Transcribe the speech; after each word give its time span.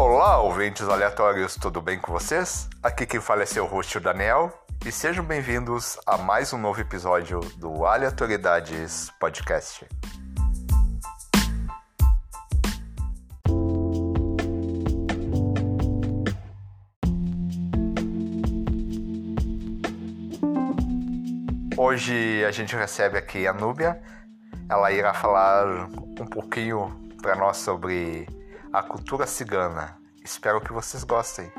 Olá, 0.00 0.40
ouvintes 0.40 0.88
aleatórios, 0.88 1.56
tudo 1.56 1.82
bem 1.82 1.98
com 1.98 2.12
vocês? 2.12 2.70
Aqui 2.80 3.04
quem 3.04 3.20
fala 3.20 3.42
é 3.42 3.46
seu 3.46 3.66
host, 3.66 3.98
o 3.98 4.00
Daniel, 4.00 4.52
e 4.86 4.92
sejam 4.92 5.24
bem-vindos 5.24 5.98
a 6.06 6.16
mais 6.16 6.52
um 6.52 6.58
novo 6.58 6.80
episódio 6.80 7.40
do 7.56 7.84
Aleatoriedades 7.84 9.10
Podcast. 9.18 9.84
Hoje 21.76 22.44
a 22.44 22.52
gente 22.52 22.76
recebe 22.76 23.18
aqui 23.18 23.48
a 23.48 23.52
Núbia. 23.52 24.00
Ela 24.70 24.92
irá 24.92 25.12
falar 25.12 25.66
um 25.66 26.26
pouquinho 26.26 26.96
para 27.20 27.34
nós 27.34 27.56
sobre 27.56 28.37
a 28.72 28.82
cultura 28.82 29.26
cigana. 29.26 29.96
Espero 30.24 30.60
que 30.60 30.72
vocês 30.72 31.04
gostem. 31.04 31.50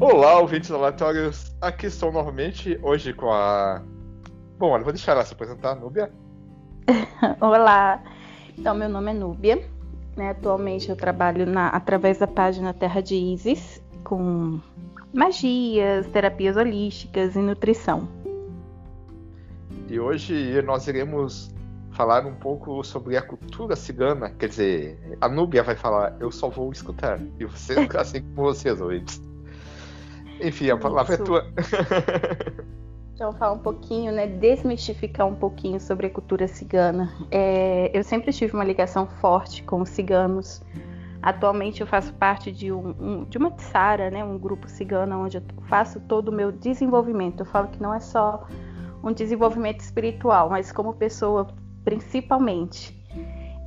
Olá, 0.00 0.38
ouvintes 0.38 0.70
aleatórios. 0.70 1.56
Aqui 1.60 1.86
estou 1.86 2.12
novamente, 2.12 2.78
hoje 2.82 3.12
com 3.12 3.32
a. 3.32 3.82
Bom, 4.58 4.70
olha, 4.70 4.84
vou 4.84 4.92
deixar 4.92 5.12
ela 5.12 5.24
se 5.24 5.32
apresentar, 5.32 5.74
Núbia. 5.74 6.12
Olá, 7.40 8.02
então 8.58 8.74
meu 8.74 8.88
nome 8.88 9.10
é 9.10 9.14
Núbia. 9.14 9.68
Né? 10.16 10.30
Atualmente 10.30 10.88
eu 10.88 10.96
trabalho 10.96 11.46
na, 11.46 11.68
através 11.68 12.18
da 12.18 12.26
página 12.26 12.72
Terra 12.72 13.00
de 13.00 13.14
Isis 13.14 13.82
com 14.04 14.60
magias, 15.12 16.06
terapias 16.08 16.56
holísticas 16.56 17.34
e 17.34 17.38
nutrição. 17.38 18.08
E 19.88 19.98
hoje 19.98 20.60
nós 20.62 20.86
iremos 20.88 21.54
falar 21.92 22.26
um 22.26 22.34
pouco 22.34 22.82
sobre 22.82 23.16
a 23.16 23.22
cultura 23.22 23.76
cigana. 23.76 24.30
Quer 24.30 24.48
dizer, 24.48 25.16
a 25.20 25.28
Núbia 25.28 25.62
vai 25.62 25.76
falar, 25.76 26.16
eu 26.20 26.30
só 26.30 26.48
vou 26.48 26.70
escutar. 26.72 27.20
E 27.38 27.44
você, 27.44 27.74
assim 27.96 28.22
como 28.22 28.48
vocês, 28.48 28.80
ouvintes. 28.80 29.22
Enfim, 30.40 30.70
a 30.70 30.76
palavra 30.76 31.14
é 31.14 31.22
Isso. 31.22 31.22
é 31.22 31.26
tua. 31.26 31.44
Então, 33.14 33.32
falar 33.32 33.52
um 33.52 33.58
pouquinho, 33.58 34.10
né, 34.10 34.26
desmistificar 34.26 35.24
um 35.24 35.36
pouquinho 35.36 35.78
sobre 35.78 36.08
a 36.08 36.10
cultura 36.10 36.48
cigana. 36.48 37.14
É, 37.30 37.88
eu 37.94 38.02
sempre 38.02 38.32
tive 38.32 38.54
uma 38.54 38.64
ligação 38.64 39.06
forte 39.06 39.62
com 39.62 39.80
os 39.80 39.88
ciganos. 39.90 40.60
Atualmente 41.22 41.80
eu 41.80 41.86
faço 41.86 42.12
parte 42.14 42.50
de, 42.50 42.72
um, 42.72 42.88
um, 43.00 43.24
de 43.24 43.38
uma 43.38 43.52
tsara, 43.52 44.10
né, 44.10 44.24
um 44.24 44.36
grupo 44.36 44.68
cigano, 44.68 45.24
onde 45.24 45.36
eu 45.36 45.42
faço 45.68 46.00
todo 46.00 46.28
o 46.28 46.32
meu 46.32 46.50
desenvolvimento. 46.50 47.40
Eu 47.40 47.46
falo 47.46 47.68
que 47.68 47.80
não 47.80 47.94
é 47.94 48.00
só 48.00 48.48
um 49.00 49.12
desenvolvimento 49.12 49.78
espiritual, 49.78 50.50
mas 50.50 50.72
como 50.72 50.92
pessoa 50.92 51.46
principalmente. 51.84 53.00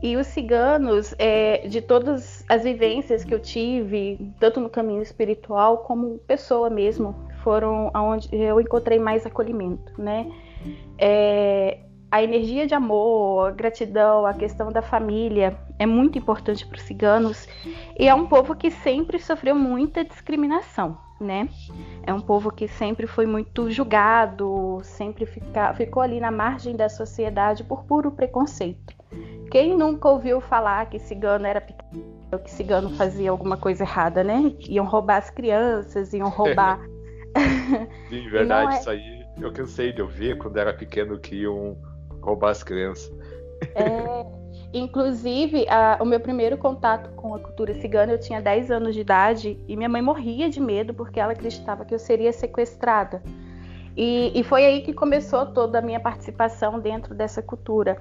E 0.03 0.17
os 0.17 0.27
ciganos, 0.27 1.15
é, 1.17 1.67
de 1.67 1.81
todas 1.81 2.43
as 2.49 2.63
vivências 2.63 3.23
que 3.23 3.33
eu 3.33 3.39
tive, 3.39 4.33
tanto 4.41 4.59
no 4.59 4.69
caminho 4.69 5.01
espiritual 5.01 5.79
como 5.79 6.19
pessoa 6.27 6.69
mesmo, 6.69 7.26
foram 7.47 7.89
aonde 7.93 8.27
eu 8.35 8.59
encontrei 8.59 8.99
mais 8.99 9.25
acolhimento, 9.25 9.93
né? 9.97 10.29
É, 10.97 11.79
a 12.11 12.21
energia 12.21 12.67
de 12.67 12.75
amor, 12.75 13.47
a 13.47 13.51
gratidão, 13.51 14.25
a 14.25 14.33
questão 14.33 14.69
da 14.69 14.81
família 14.81 15.57
é 15.79 15.85
muito 15.85 16.17
importante 16.17 16.67
para 16.67 16.75
os 16.75 16.81
ciganos 16.81 17.47
e 17.97 18.05
é 18.05 18.13
um 18.13 18.27
povo 18.27 18.53
que 18.53 18.69
sempre 18.69 19.17
sofreu 19.17 19.55
muita 19.55 20.03
discriminação, 20.03 20.97
né? 21.21 21.47
É 22.03 22.13
um 22.13 22.19
povo 22.19 22.51
que 22.51 22.67
sempre 22.67 23.07
foi 23.07 23.25
muito 23.25 23.71
julgado, 23.71 24.81
sempre 24.83 25.25
fica, 25.25 25.73
ficou 25.73 26.03
ali 26.03 26.19
na 26.19 26.31
margem 26.31 26.75
da 26.75 26.89
sociedade 26.89 27.63
por 27.63 27.85
puro 27.85 28.11
preconceito. 28.11 28.93
Quem 29.49 29.77
nunca 29.77 30.09
ouviu 30.09 30.41
falar 30.41 30.89
que 30.89 30.99
cigano 30.99 31.47
era 31.47 31.61
pequeno, 31.61 32.03
que 32.43 32.51
cigano 32.51 32.89
fazia 32.97 33.31
alguma 33.31 33.55
coisa 33.55 33.85
errada, 33.85 34.21
né? 34.21 34.53
Iam 34.67 34.85
roubar 34.85 35.15
as 35.15 35.29
crianças, 35.29 36.11
iam 36.11 36.27
roubar. 36.27 36.77
De 38.09 38.29
verdade, 38.29 38.75
é... 38.75 38.79
isso 38.79 38.89
aí 38.89 39.25
eu 39.39 39.51
cansei 39.51 39.93
de 39.93 40.01
ouvir 40.01 40.37
quando 40.37 40.57
era 40.57 40.73
pequeno 40.73 41.19
que 41.19 41.35
iam 41.35 41.77
roubar 42.21 42.51
as 42.51 42.63
crianças. 42.63 43.11
É, 43.75 44.25
inclusive, 44.73 45.67
a, 45.69 45.97
o 46.01 46.05
meu 46.05 46.19
primeiro 46.19 46.57
contato 46.57 47.09
com 47.15 47.33
a 47.35 47.39
cultura 47.39 47.73
cigana, 47.75 48.11
eu 48.11 48.19
tinha 48.19 48.41
10 48.41 48.71
anos 48.71 48.95
de 48.95 49.01
idade 49.01 49.59
e 49.67 49.75
minha 49.75 49.89
mãe 49.89 50.01
morria 50.01 50.49
de 50.49 50.59
medo 50.59 50.93
porque 50.93 51.19
ela 51.19 51.33
acreditava 51.33 51.85
que 51.85 51.93
eu 51.93 51.99
seria 51.99 52.33
sequestrada. 52.33 53.21
E, 53.95 54.31
e 54.39 54.43
foi 54.43 54.65
aí 54.65 54.81
que 54.81 54.93
começou 54.93 55.47
toda 55.47 55.79
a 55.79 55.81
minha 55.81 55.99
participação 55.99 56.79
dentro 56.79 57.15
dessa 57.15 57.41
cultura. 57.41 57.97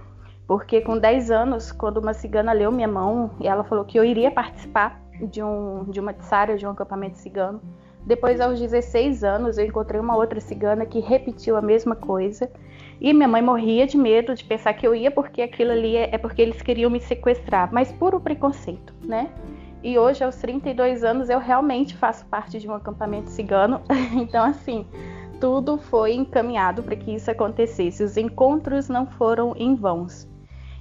Porque 0.47 0.81
com 0.81 0.99
10 0.99 1.31
anos, 1.31 1.73
quando 1.73 1.97
uma 1.97 2.15
cigana 2.15 2.53
leu 2.53 2.71
minha 2.71 2.87
mão 2.87 3.33
e 3.41 3.49
ela 3.49 3.65
falou 3.65 3.85
que 3.85 3.99
eu 3.99 4.05
iria 4.05 4.31
participar 4.31 5.01
de, 5.21 5.43
um, 5.43 5.85
de 5.85 5.99
uma 5.99 6.13
tsara, 6.13 6.57
de 6.57 6.67
um 6.67 6.71
acampamento 6.71 7.19
cigano, 7.19 7.61
depois, 8.07 8.41
aos 8.41 8.61
16 8.61 9.25
anos, 9.25 9.59
eu 9.59 9.67
encontrei 9.67 10.01
uma 10.01 10.15
outra 10.15 10.41
cigana 10.41 10.87
que 10.87 11.01
repetiu 11.01 11.57
a 11.57 11.61
mesma 11.61 11.97
coisa. 11.97 12.49
E 13.01 13.13
minha 13.13 13.27
mãe 13.27 13.43
morria 13.43 13.85
de 13.85 13.99
medo 13.99 14.33
de 14.33 14.45
pensar 14.45 14.73
que 14.75 14.87
eu 14.87 14.95
ia 14.95 15.11
porque 15.11 15.43
aquilo 15.43 15.73
ali 15.73 15.97
é, 15.97 16.15
é 16.15 16.17
porque 16.17 16.41
eles 16.41 16.63
queriam 16.63 16.89
me 16.89 17.01
sequestrar, 17.01 17.69
mas 17.73 17.91
puro 17.91 18.21
preconceito, 18.21 18.95
né? 19.05 19.29
E 19.83 19.99
hoje, 19.99 20.23
aos 20.23 20.37
32 20.37 21.03
anos, 21.03 21.29
eu 21.29 21.41
realmente 21.41 21.97
faço 21.97 22.25
parte 22.27 22.61
de 22.61 22.69
um 22.69 22.75
acampamento 22.75 23.29
cigano. 23.29 23.83
então, 24.15 24.45
assim, 24.45 24.87
tudo 25.41 25.77
foi 25.77 26.15
encaminhado 26.15 26.85
para 26.85 26.95
que 26.95 27.13
isso 27.13 27.29
acontecesse. 27.29 28.05
Os 28.05 28.17
encontros 28.17 28.89
não 28.89 29.05
foram 29.05 29.53
em 29.57 29.75
vãos. 29.75 30.29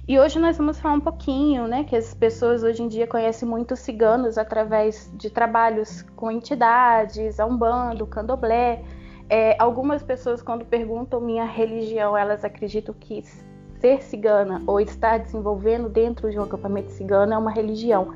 E 0.08 0.20
hoje 0.20 0.38
nós 0.38 0.56
vamos 0.56 0.78
falar 0.78 0.94
um 0.94 1.00
pouquinho, 1.00 1.66
né, 1.66 1.82
que 1.82 1.96
as 1.96 2.14
pessoas 2.14 2.62
hoje 2.62 2.80
em 2.80 2.86
dia 2.86 3.08
conhecem 3.08 3.48
muito 3.48 3.74
os 3.74 3.80
ciganos 3.80 4.38
através 4.38 5.10
de 5.14 5.28
trabalhos 5.28 6.02
com 6.14 6.30
entidades, 6.30 7.40
a 7.40 7.46
Umbanda, 7.46 8.04
o 8.04 8.06
Candomblé. 8.06 8.84
É, 9.28 9.60
algumas 9.60 10.04
pessoas, 10.04 10.40
quando 10.40 10.64
perguntam 10.64 11.20
minha 11.20 11.44
religião, 11.44 12.16
elas 12.16 12.44
acreditam 12.44 12.94
que 12.94 13.24
ser 13.80 14.00
cigana 14.00 14.62
ou 14.64 14.80
estar 14.80 15.18
desenvolvendo 15.18 15.88
dentro 15.88 16.30
de 16.30 16.38
um 16.38 16.44
acampamento 16.44 16.92
cigano 16.92 17.34
é 17.34 17.36
uma 17.38 17.50
religião. 17.50 18.14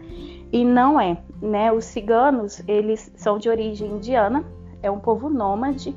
E 0.53 0.65
não 0.65 1.01
é, 1.01 1.19
né? 1.43 1.73
Os 1.73 1.87
ciganos, 1.87 2.63
eles 2.69 3.13
são 3.17 3.37
de 3.37 3.49
origem 3.49 3.91
indiana, 3.91 4.45
é 4.81 4.89
um 4.89 5.01
povo 5.01 5.29
nômade, 5.29 5.93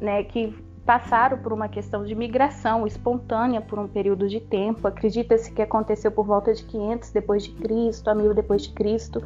né, 0.00 0.24
que 0.24 0.54
passaram 0.84 1.38
por 1.38 1.52
uma 1.52 1.68
questão 1.68 2.04
de 2.04 2.14
migração 2.14 2.86
espontânea 2.86 3.60
por 3.60 3.78
um 3.78 3.88
período 3.88 4.28
de 4.28 4.40
tempo. 4.40 4.86
Acredita-se 4.86 5.50
que 5.50 5.62
aconteceu 5.62 6.10
por 6.10 6.26
volta 6.26 6.52
de 6.52 6.62
500 6.64 7.10
depois 7.10 7.44
de 7.44 7.52
Cristo, 7.52 8.08
a 8.10 8.14
1000 8.14 8.34
depois 8.34 8.62
de 8.62 8.72
Cristo. 8.72 9.22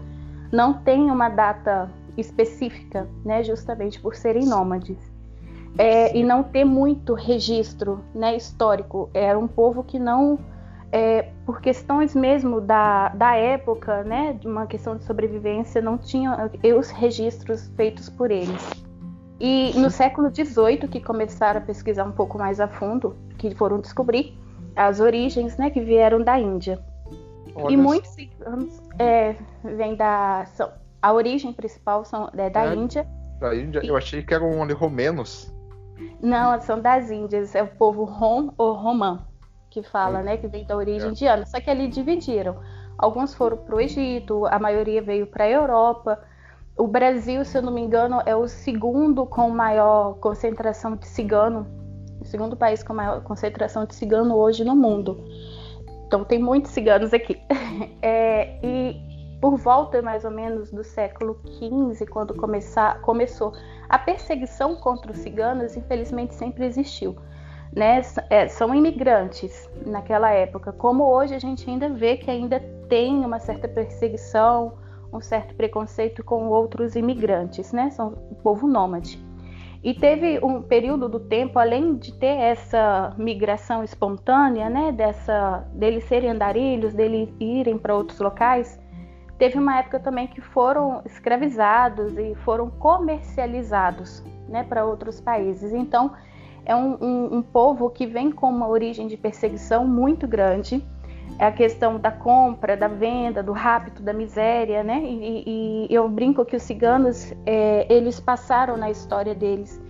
Não 0.52 0.74
tem 0.74 1.10
uma 1.10 1.28
data 1.28 1.90
específica, 2.16 3.08
né, 3.24 3.42
justamente 3.42 4.00
por 4.00 4.14
serem 4.14 4.46
nômades. 4.46 4.98
É, 5.76 6.16
e 6.16 6.24
não 6.24 6.42
ter 6.42 6.64
muito 6.64 7.12
registro 7.14 8.02
né, 8.14 8.36
histórico. 8.36 9.10
Era 9.12 9.38
um 9.38 9.46
povo 9.46 9.84
que 9.84 9.98
não, 9.98 10.38
é, 10.90 11.30
por 11.44 11.60
questões 11.60 12.14
mesmo 12.14 12.60
da, 12.60 13.10
da 13.10 13.34
época, 13.36 14.02
né, 14.02 14.32
de 14.32 14.46
uma 14.46 14.66
questão 14.66 14.96
de 14.96 15.04
sobrevivência, 15.04 15.82
não 15.82 15.98
tinha 15.98 16.50
os 16.76 16.90
registros 16.90 17.68
feitos 17.76 18.08
por 18.08 18.30
eles. 18.30 18.87
E 19.40 19.72
no 19.78 19.90
século 19.90 20.30
XVIII 20.34 20.88
que 20.88 21.00
começaram 21.00 21.60
a 21.60 21.62
pesquisar 21.62 22.04
um 22.04 22.12
pouco 22.12 22.38
mais 22.38 22.60
a 22.60 22.66
fundo, 22.66 23.16
que 23.38 23.54
foram 23.54 23.80
descobrir 23.80 24.36
as 24.74 25.00
origens, 25.00 25.56
né, 25.56 25.70
que 25.70 25.80
vieram 25.80 26.22
da 26.22 26.38
Índia. 26.38 26.78
Olha 27.54 27.72
e 27.72 27.76
muitos 27.76 28.14
é, 28.98 29.34
vêm 29.64 29.96
da 29.96 30.44
são, 30.54 30.70
a 31.02 31.12
origem 31.12 31.52
principal 31.52 32.04
são 32.04 32.30
é 32.36 32.50
da 32.50 32.66
É. 32.66 32.74
Índia. 32.74 33.06
Da 33.40 33.54
Índia, 33.54 33.80
eu 33.84 33.96
achei 33.96 34.22
que 34.22 34.34
eram 34.34 34.66
romenos. 34.74 35.52
Não, 36.20 36.60
são 36.60 36.80
das 36.80 37.10
Índias, 37.10 37.54
é 37.54 37.62
o 37.62 37.68
povo 37.68 38.04
Rom 38.04 38.50
ou 38.56 38.72
Romã 38.72 39.20
que 39.70 39.82
fala, 39.82 40.22
né, 40.22 40.36
que 40.36 40.48
vem 40.48 40.64
da 40.64 40.76
origem 40.76 41.08
É. 41.08 41.10
indiana. 41.10 41.44
Só 41.46 41.60
que 41.60 41.70
ali 41.70 41.88
dividiram. 41.88 42.56
Alguns 42.96 43.34
foram 43.34 43.56
para 43.56 43.76
o 43.76 43.80
Egito, 43.80 44.46
a 44.46 44.58
maioria 44.58 45.00
veio 45.00 45.26
para 45.26 45.44
a 45.44 45.50
Europa. 45.50 46.18
O 46.78 46.86
Brasil, 46.86 47.44
se 47.44 47.58
eu 47.58 47.62
não 47.62 47.72
me 47.72 47.80
engano, 47.80 48.22
é 48.24 48.36
o 48.36 48.46
segundo 48.46 49.26
com 49.26 49.50
maior 49.50 50.14
concentração 50.20 50.94
de 50.94 51.08
cigano, 51.08 51.66
o 52.20 52.24
segundo 52.24 52.56
país 52.56 52.84
com 52.84 52.94
maior 52.94 53.20
concentração 53.24 53.84
de 53.84 53.96
cigano 53.96 54.36
hoje 54.36 54.62
no 54.62 54.76
mundo. 54.76 55.18
Então 56.06 56.24
tem 56.24 56.38
muitos 56.38 56.70
ciganos 56.70 57.12
aqui. 57.12 57.36
É, 58.02 58.58
e 58.64 58.96
por 59.40 59.56
volta 59.56 60.02
mais 60.02 60.24
ou 60.24 60.30
menos 60.30 60.70
do 60.72 60.82
século 60.82 61.40
XV, 61.46 62.06
quando 62.06 62.34
começar, 62.34 63.00
começou 63.02 63.52
a 63.88 63.98
perseguição 63.98 64.74
contra 64.76 65.12
os 65.12 65.18
ciganos, 65.18 65.76
infelizmente 65.76 66.34
sempre 66.34 66.64
existiu. 66.64 67.16
né, 67.74 68.02
é, 68.30 68.48
são 68.48 68.74
imigrantes 68.74 69.68
naquela 69.86 70.30
época, 70.30 70.72
como 70.72 71.04
hoje 71.04 71.34
a 71.34 71.38
gente 71.38 71.68
ainda 71.68 71.88
vê 71.88 72.16
que 72.16 72.30
ainda 72.30 72.60
tem 72.88 73.24
uma 73.24 73.38
certa 73.38 73.68
perseguição, 73.68 74.72
um 75.12 75.20
certo 75.20 75.54
preconceito 75.54 76.22
com 76.22 76.48
outros 76.48 76.96
imigrantes, 76.96 77.72
né? 77.72 77.90
São 77.90 78.14
o 78.30 78.34
povo 78.36 78.66
nômade. 78.66 79.18
E 79.82 79.94
teve 79.94 80.44
um 80.44 80.60
período 80.60 81.08
do 81.08 81.20
tempo, 81.20 81.58
além 81.58 81.94
de 81.94 82.12
ter 82.12 82.36
essa 82.36 83.14
migração 83.16 83.84
espontânea, 83.84 84.68
né, 84.68 84.90
dessa 84.90 85.64
deles 85.72 86.04
serem 86.04 86.30
andarilhos, 86.30 86.92
deles 86.92 87.28
irem 87.38 87.78
para 87.78 87.94
outros 87.94 88.18
locais, 88.18 88.78
teve 89.38 89.56
uma 89.56 89.78
época 89.78 90.00
também 90.00 90.26
que 90.26 90.40
foram 90.40 91.00
escravizados 91.06 92.18
e 92.18 92.34
foram 92.44 92.68
comercializados, 92.68 94.24
né, 94.48 94.64
para 94.64 94.84
outros 94.84 95.20
países. 95.20 95.72
Então, 95.72 96.12
é 96.66 96.74
um, 96.74 96.98
um, 97.00 97.36
um 97.36 97.42
povo 97.42 97.88
que 97.88 98.04
vem 98.04 98.32
com 98.32 98.50
uma 98.50 98.68
origem 98.68 99.06
de 99.06 99.16
perseguição 99.16 99.86
muito 99.86 100.26
grande 100.26 100.84
é 101.38 101.46
a 101.46 101.52
questão 101.52 101.98
da 101.98 102.10
compra, 102.10 102.76
da 102.76 102.88
venda, 102.88 103.42
do 103.42 103.52
rapto, 103.52 104.02
da 104.02 104.12
miséria, 104.12 104.82
né? 104.82 105.00
E, 105.02 105.86
e 105.90 105.94
eu 105.94 106.08
brinco 106.08 106.44
que 106.44 106.56
os 106.56 106.62
ciganos, 106.62 107.32
é, 107.46 107.86
eles 107.92 108.20
passaram 108.20 108.76
na 108.76 108.90
história 108.90 109.34
deles 109.34 109.80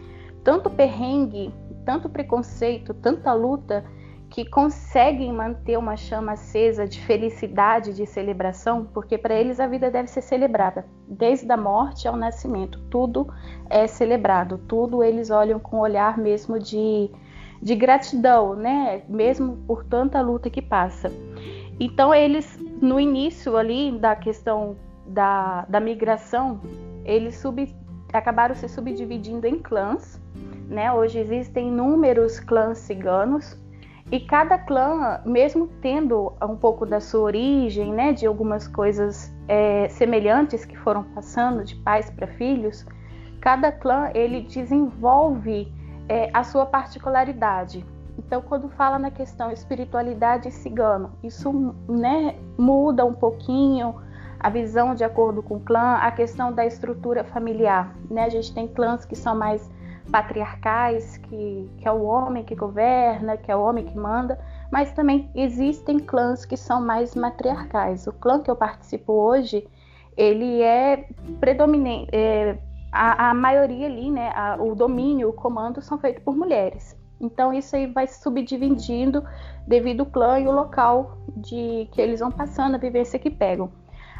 tanto 0.45 0.71
perrengue, 0.71 1.53
tanto 1.85 2.09
preconceito, 2.09 2.95
tanta 2.95 3.35
luta, 3.35 3.85
que 4.31 4.45
conseguem 4.45 5.33
manter 5.33 5.79
uma 5.79 5.97
chama 5.97 6.33
acesa 6.33 6.87
de 6.87 7.01
felicidade, 7.01 7.95
de 7.95 8.07
celebração, 8.07 8.87
porque 8.93 9.17
para 9.17 9.35
eles 9.35 9.59
a 9.59 9.67
vida 9.67 9.91
deve 9.91 10.09
ser 10.09 10.23
celebrada, 10.23 10.85
desde 11.07 11.51
a 11.51 11.57
morte 11.57 12.07
ao 12.07 12.17
nascimento, 12.17 12.79
tudo 12.91 13.27
é 13.71 13.87
celebrado, 13.87 14.59
tudo 14.69 15.03
eles 15.03 15.31
olham 15.31 15.59
com 15.59 15.79
um 15.79 15.81
olhar 15.81 16.19
mesmo 16.19 16.59
de 16.59 17.11
de 17.63 17.75
gratidão, 17.75 18.55
né? 18.55 19.03
Mesmo 19.09 19.57
por 19.67 19.85
tanta 19.85 20.21
luta 20.21 20.49
que 20.49 20.63
passa. 20.63 21.13
Então 21.81 22.15
eles, 22.15 22.59
no 22.81 22.99
início 22.99 23.57
ali 23.57 23.93
da 23.99 24.17
questão 24.17 24.77
da, 25.07 25.65
da 25.69 25.81
migração, 25.81 26.61
eles 27.05 27.37
sub, 27.37 27.75
acabaram 28.13 28.55
se 28.55 28.69
subdividindo 28.69 29.47
em 29.47 29.59
clãs, 29.59 30.21
né? 30.69 30.93
Hoje 30.93 31.19
existem 31.19 31.69
inúmeros 31.69 32.41
clãs 32.41 32.79
ciganos 32.79 33.59
e 34.11 34.21
cada 34.21 34.57
clã, 34.57 35.21
mesmo 35.25 35.69
tendo 35.83 36.33
um 36.43 36.57
pouco 36.57 36.87
da 36.87 36.99
sua 36.99 37.21
origem, 37.21 37.93
né, 37.93 38.13
de 38.13 38.27
algumas 38.27 38.67
coisas 38.67 39.31
é, 39.47 39.87
semelhantes 39.91 40.65
que 40.65 40.77
foram 40.79 41.03
passando 41.15 41.63
de 41.63 41.77
pais 41.77 42.09
para 42.09 42.27
filhos, 42.27 42.87
cada 43.39 43.71
clã 43.71 44.11
ele 44.15 44.41
desenvolve 44.41 45.71
é, 46.09 46.31
a 46.33 46.43
sua 46.43 46.67
particularidade. 46.67 47.85
Então, 48.19 48.43
quando 48.43 48.69
fala 48.69 48.99
na 48.99 49.11
questão 49.11 49.51
espiritualidade 49.53 50.51
cigano, 50.51 51.13
isso 51.23 51.75
né, 51.89 52.35
muda 52.59 53.05
um 53.05 53.15
pouquinho 53.15 53.95
a 54.41 54.51
visão 54.51 54.95
de 54.95 55.05
acordo 55.05 55.43
com 55.43 55.57
o 55.57 55.61
clã, 55.61 55.97
a 55.97 56.11
questão 56.11 56.53
da 56.53 56.65
estrutura 56.65 57.25
familiar. 57.25 57.95
Né? 58.11 58.25
A 58.25 58.29
gente 58.29 58.53
tem 58.53 58.67
clãs 58.69 59.05
que 59.05 59.17
são 59.17 59.37
mais 59.37 59.71
patriarcais, 60.11 61.19
que, 61.19 61.71
que 61.79 61.87
é 61.87 61.93
o 61.93 62.03
homem 62.05 62.45
que 62.45 62.55
governa, 62.55 63.37
que 63.37 63.51
é 63.51 63.57
o 63.57 63.63
homem 63.63 63.85
que 63.85 63.97
manda, 63.97 64.39
mas 64.71 64.93
também 64.93 65.31
existem 65.35 65.99
clãs 65.99 66.45
que 66.45 66.57
são 66.57 66.81
mais 66.81 67.15
matriarcais. 67.15 68.07
O 68.07 68.13
clã 68.13 68.41
que 68.41 68.51
eu 68.51 68.57
participo 68.57 69.13
hoje, 69.13 69.67
ele 70.17 70.63
é 70.63 71.09
predominante, 71.41 72.09
é, 72.13 72.59
a, 72.99 73.31
a 73.31 73.35
maioria 73.35 73.87
ali, 73.87 74.11
né, 74.11 74.33
a, 74.35 74.57
o 74.61 74.75
domínio, 74.75 75.29
o 75.29 75.33
comando 75.33 75.81
são 75.81 75.99
feitos 75.99 76.25
por 76.25 76.37
mulheres. 76.37 76.97
Então 77.21 77.53
isso 77.53 77.77
aí 77.77 77.87
vai 77.87 78.09
se 78.09 78.21
subdividindo 78.21 79.25
devido 79.67 80.01
ao 80.01 80.07
clã 80.07 80.41
e 80.41 80.49
o 80.49 80.51
local 80.51 81.19
de 81.37 81.89
que 81.93 82.01
eles 82.01 82.19
vão 82.19 82.33
passando, 82.33 82.75
a 82.75 82.79
vivência 82.79 83.17
que 83.17 83.31
pegam. 83.31 83.71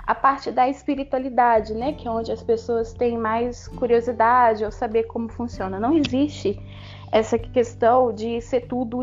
A 0.07 0.15
parte 0.15 0.53
da 0.53 0.69
espiritualidade, 0.69 1.75
né, 1.75 1.93
que 1.93 2.07
é 2.07 2.11
onde 2.11 2.31
as 2.31 2.43
pessoas 2.43 2.93
têm 2.95 3.19
mais 3.19 3.67
curiosidade 3.67 4.65
ou 4.65 4.71
saber 4.71 5.05
como 5.05 5.29
funciona. 5.29 5.81
Não 5.81 5.93
existe 5.93 6.59
essa 7.11 7.37
questão 7.37 8.13
de 8.13 8.41
ser 8.41 8.69
tudo 8.69 9.01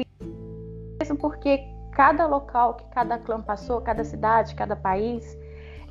mesmo 0.99 1.17
porque 1.17 1.67
cada 1.91 2.25
local 2.25 2.75
que 2.75 2.85
cada 2.91 3.17
clã 3.17 3.41
passou, 3.41 3.81
cada 3.81 4.05
cidade, 4.05 4.55
cada 4.55 4.75
país, 4.75 5.37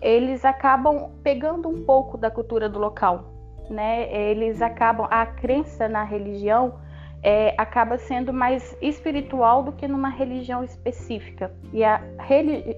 eles 0.00 0.42
acabam 0.42 1.12
pegando 1.22 1.68
um 1.68 1.84
pouco 1.84 2.16
da 2.16 2.30
cultura 2.30 2.66
do 2.66 2.78
local 2.78 3.33
né, 3.70 4.12
eles 4.12 4.60
acabam, 4.60 5.06
a 5.10 5.26
crença 5.26 5.88
na 5.88 6.04
religião 6.04 6.74
é, 7.24 7.54
acaba 7.56 7.96
sendo 7.96 8.32
mais 8.34 8.76
espiritual 8.82 9.62
do 9.62 9.72
que 9.72 9.88
numa 9.88 10.10
religião 10.10 10.62
específica. 10.62 11.50
E 11.72 11.82
a 11.82 12.00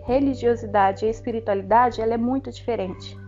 religiosidade 0.06 1.04
e 1.04 1.08
a 1.08 1.10
espiritualidade 1.10 2.00
ela 2.00 2.14
é 2.14 2.16
muito 2.16 2.50
diferente. 2.52 3.18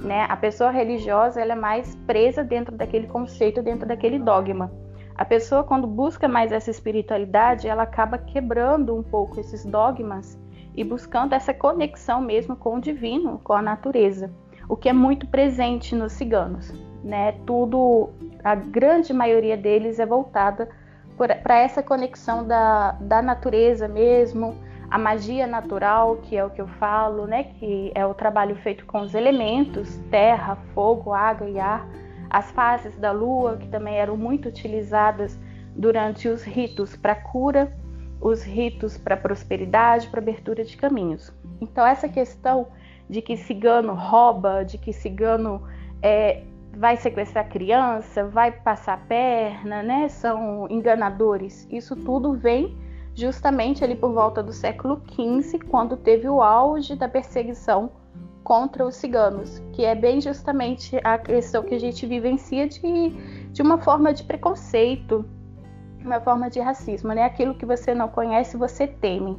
Né? 0.00 0.26
A 0.28 0.36
pessoa 0.36 0.70
religiosa 0.70 1.40
ela 1.40 1.52
é 1.52 1.56
mais 1.56 1.94
presa 2.06 2.42
dentro 2.42 2.76
daquele 2.76 3.06
conceito, 3.06 3.62
dentro 3.62 3.86
daquele 3.86 4.18
dogma. 4.18 4.70
A 5.14 5.24
pessoa, 5.24 5.64
quando 5.64 5.86
busca 5.86 6.28
mais 6.28 6.52
essa 6.52 6.70
espiritualidade, 6.70 7.68
ela 7.68 7.84
acaba 7.84 8.18
quebrando 8.18 8.94
um 8.94 9.02
pouco 9.02 9.40
esses 9.40 9.64
dogmas 9.64 10.38
e 10.74 10.84
buscando 10.84 11.32
essa 11.32 11.54
conexão 11.54 12.20
mesmo 12.20 12.54
com 12.54 12.74
o 12.74 12.80
divino, 12.80 13.40
com 13.42 13.54
a 13.54 13.62
natureza, 13.62 14.30
o 14.68 14.76
que 14.76 14.90
é 14.90 14.92
muito 14.92 15.26
presente 15.28 15.94
nos 15.94 16.12
ciganos 16.12 16.70
né? 17.06 17.32
Tudo, 17.46 18.10
a 18.42 18.54
grande 18.54 19.12
maioria 19.12 19.56
deles 19.56 19.98
é 19.98 20.04
voltada 20.04 20.68
para 21.16 21.58
essa 21.58 21.82
conexão 21.82 22.46
da, 22.46 22.92
da 23.00 23.22
natureza 23.22 23.88
mesmo, 23.88 24.54
a 24.90 24.98
magia 24.98 25.46
natural, 25.46 26.18
que 26.18 26.36
é 26.36 26.44
o 26.44 26.50
que 26.50 26.60
eu 26.60 26.66
falo, 26.66 27.26
né? 27.26 27.44
Que 27.44 27.90
é 27.94 28.04
o 28.04 28.12
trabalho 28.12 28.56
feito 28.56 28.84
com 28.84 29.00
os 29.00 29.14
elementos, 29.14 29.96
terra, 30.10 30.58
fogo, 30.74 31.12
água 31.12 31.48
e 31.48 31.58
ar, 31.58 31.88
as 32.28 32.50
fases 32.50 32.96
da 32.98 33.12
lua, 33.12 33.56
que 33.56 33.68
também 33.68 33.96
eram 33.96 34.16
muito 34.16 34.48
utilizadas 34.48 35.38
durante 35.74 36.28
os 36.28 36.42
ritos 36.42 36.96
para 36.96 37.14
cura, 37.14 37.72
os 38.20 38.42
ritos 38.42 38.98
para 38.98 39.16
prosperidade, 39.16 40.08
para 40.08 40.20
abertura 40.20 40.64
de 40.64 40.76
caminhos. 40.76 41.32
Então 41.60 41.86
essa 41.86 42.08
questão 42.08 42.68
de 43.08 43.22
que 43.22 43.36
cigano 43.36 43.94
rouba, 43.94 44.64
de 44.64 44.76
que 44.76 44.92
cigano 44.92 45.62
é, 46.02 46.42
vai 46.76 46.96
sequestrar 46.96 47.48
criança, 47.48 48.24
vai 48.24 48.52
passar 48.52 49.06
perna, 49.06 49.82
né? 49.82 50.08
São 50.08 50.66
enganadores. 50.70 51.66
Isso 51.70 51.96
tudo 51.96 52.34
vem 52.34 52.76
justamente 53.14 53.82
ali 53.82 53.96
por 53.96 54.12
volta 54.12 54.42
do 54.42 54.52
século 54.52 55.02
XV, 55.10 55.60
quando 55.70 55.96
teve 55.96 56.28
o 56.28 56.42
auge 56.42 56.94
da 56.94 57.08
perseguição 57.08 57.90
contra 58.44 58.86
os 58.86 58.94
ciganos, 58.94 59.60
que 59.72 59.84
é 59.84 59.94
bem 59.94 60.20
justamente 60.20 61.00
a 61.02 61.18
questão 61.18 61.62
que 61.62 61.74
a 61.74 61.80
gente 61.80 62.06
vivencia 62.06 62.68
de, 62.68 62.78
de 63.50 63.62
uma 63.62 63.78
forma 63.78 64.12
de 64.12 64.22
preconceito, 64.22 65.24
uma 65.98 66.20
forma 66.20 66.50
de 66.50 66.60
racismo, 66.60 67.12
né? 67.12 67.24
Aquilo 67.24 67.54
que 67.54 67.64
você 67.64 67.94
não 67.94 68.08
conhece, 68.08 68.56
você 68.56 68.86
teme. 68.86 69.36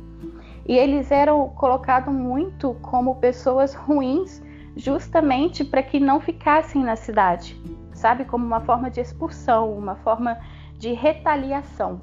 E 0.67 0.75
eles 0.75 1.11
eram 1.11 1.49
colocados 1.49 2.13
muito 2.13 2.73
como 2.81 3.15
pessoas 3.15 3.73
ruins 3.75 4.41
justamente 4.77 5.65
para 5.65 5.83
que 5.83 5.99
não 5.99 6.19
ficassem 6.19 6.83
na 6.83 6.95
cidade, 6.95 7.59
sabe? 7.93 8.25
Como 8.25 8.45
uma 8.45 8.61
forma 8.61 8.89
de 8.89 9.01
expulsão, 9.01 9.73
uma 9.73 9.95
forma 9.95 10.39
de 10.77 10.93
retaliação, 10.93 11.99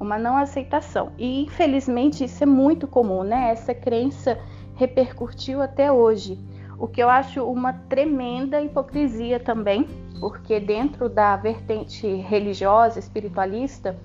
uma 0.00 0.18
não 0.18 0.36
aceitação. 0.36 1.12
E 1.18 1.44
infelizmente 1.44 2.24
isso 2.24 2.42
é 2.42 2.46
muito 2.46 2.86
comum, 2.86 3.22
né? 3.22 3.50
Essa 3.50 3.74
crença 3.74 4.38
repercutiu 4.74 5.62
até 5.62 5.92
hoje, 5.92 6.38
o 6.78 6.86
que 6.86 7.02
eu 7.02 7.08
acho 7.08 7.42
uma 7.44 7.72
tremenda 7.72 8.60
hipocrisia 8.60 9.40
também, 9.40 9.86
porque 10.20 10.60
dentro 10.60 11.08
da 11.08 11.36
vertente 11.36 12.06
religiosa, 12.06 12.98
espiritualista, 12.98 13.96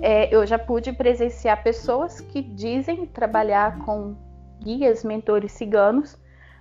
é, 0.00 0.34
eu 0.34 0.46
já 0.46 0.58
pude 0.58 0.92
presenciar 0.92 1.62
pessoas 1.62 2.20
que 2.20 2.42
dizem 2.42 3.06
trabalhar 3.06 3.78
com 3.78 4.14
guias, 4.62 5.02
mentores 5.02 5.52
ciganos, 5.52 6.18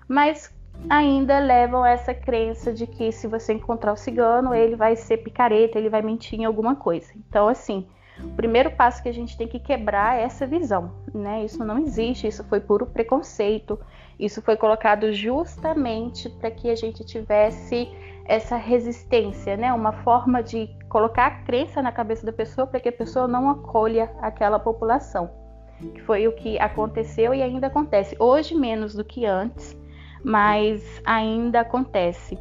mas 0.07 0.53
ainda 0.88 1.39
levam 1.39 1.86
essa 1.86 2.13
crença 2.13 2.71
de 2.71 2.86
que 2.86 3.12
se 3.12 3.27
você 3.27 3.53
encontrar 3.53 3.93
o 3.93 3.98
cigano, 3.98 4.53
ele 4.53 4.75
vai 4.75 4.95
ser 4.95 5.17
picareta, 5.17 5.77
ele 5.77 5.89
vai 5.89 6.01
mentir 6.01 6.39
em 6.39 6.45
alguma 6.45 6.75
coisa. 6.75 7.12
Então, 7.15 7.48
assim, 7.48 7.88
o 8.24 8.29
primeiro 8.36 8.71
passo 8.71 9.01
que 9.01 9.09
a 9.09 9.13
gente 9.13 9.38
tem 9.38 9.48
que 9.48 9.59
quebrar 9.59 10.17
é 10.17 10.24
essa 10.24 10.45
visão, 10.45 10.91
né? 11.13 11.43
Isso 11.43 11.63
não 11.63 11.79
existe, 11.79 12.27
isso 12.27 12.43
foi 12.43 12.59
puro 12.59 12.86
preconceito, 12.86 13.79
isso 14.19 14.41
foi 14.41 14.57
colocado 14.57 15.12
justamente 15.13 16.29
para 16.29 16.51
que 16.51 16.69
a 16.69 16.75
gente 16.75 17.03
tivesse 17.05 17.89
essa 18.25 18.57
resistência, 18.57 19.57
né? 19.57 19.74
Uma 19.74 19.91
forma 19.91 20.43
de 20.43 20.69
colocar 20.89 21.25
a 21.25 21.31
crença 21.31 21.81
na 21.81 21.91
cabeça 21.91 22.25
da 22.25 22.33
pessoa 22.33 22.67
para 22.67 22.79
que 22.79 22.89
a 22.89 22.93
pessoa 22.93 23.27
não 23.27 23.50
acolha 23.50 24.12
aquela 24.21 24.59
população. 24.59 25.31
Que 25.79 26.01
foi 26.01 26.27
o 26.27 26.33
que 26.33 26.59
aconteceu 26.59 27.33
e 27.33 27.41
ainda 27.41 27.67
acontece. 27.67 28.15
Hoje 28.19 28.53
menos 28.53 28.93
do 28.93 29.03
que 29.03 29.25
antes, 29.25 29.75
mas 30.23 30.83
ainda 31.05 31.61
acontece. 31.61 32.38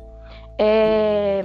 É... 0.59 1.45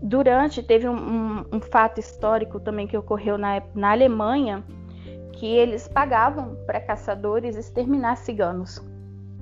durante, 0.00 0.62
teve 0.62 0.88
um, 0.88 0.94
um, 0.96 1.44
um, 1.54 1.60
fato 1.60 1.98
histórico 1.98 2.60
também 2.60 2.86
que 2.86 2.96
ocorreu 2.96 3.36
na, 3.36 3.62
na 3.74 3.90
Alemanha, 3.90 4.62
que 5.32 5.46
eles 5.46 5.88
pagavam 5.88 6.56
para 6.64 6.80
caçadores 6.80 7.56
exterminar 7.56 8.16
ciganos, 8.16 8.80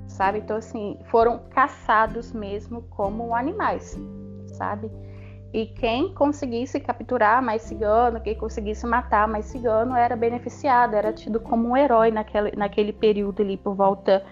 sabe? 0.07 0.39
Então, 0.39 0.57
assim, 0.57 0.97
foram 1.05 1.39
caçados 1.49 2.33
mesmo 2.33 2.81
como 2.89 3.35
animais, 3.35 3.99
sabe? 4.47 4.89
E 5.53 5.67
quem 5.67 6.11
conseguisse 6.15 6.79
capturar 6.79 7.39
mais 7.43 7.61
cigano, 7.61 8.19
quem 8.19 8.35
conseguisse 8.35 8.87
matar 8.87 9.27
mais 9.27 9.45
cigano, 9.45 9.95
era 9.95 10.15
beneficiado, 10.15 10.95
era 10.95 11.13
tido 11.13 11.39
como 11.39 11.69
um 11.69 11.77
herói 11.77 12.09
naquele, 12.09 12.55
naquele 12.55 12.91
período 12.91 13.43
ali, 13.43 13.55
por 13.55 13.75
volta 13.75 14.25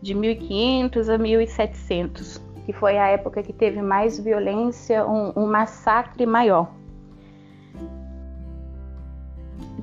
de 0.00 0.14
1500 0.14 1.08
a 1.08 1.18
1700, 1.18 2.40
que 2.64 2.72
foi 2.72 2.98
a 2.98 3.08
época 3.08 3.42
que 3.42 3.52
teve 3.52 3.82
mais 3.82 4.18
violência, 4.18 5.06
um, 5.06 5.32
um 5.36 5.46
massacre 5.46 6.24
maior. 6.24 6.70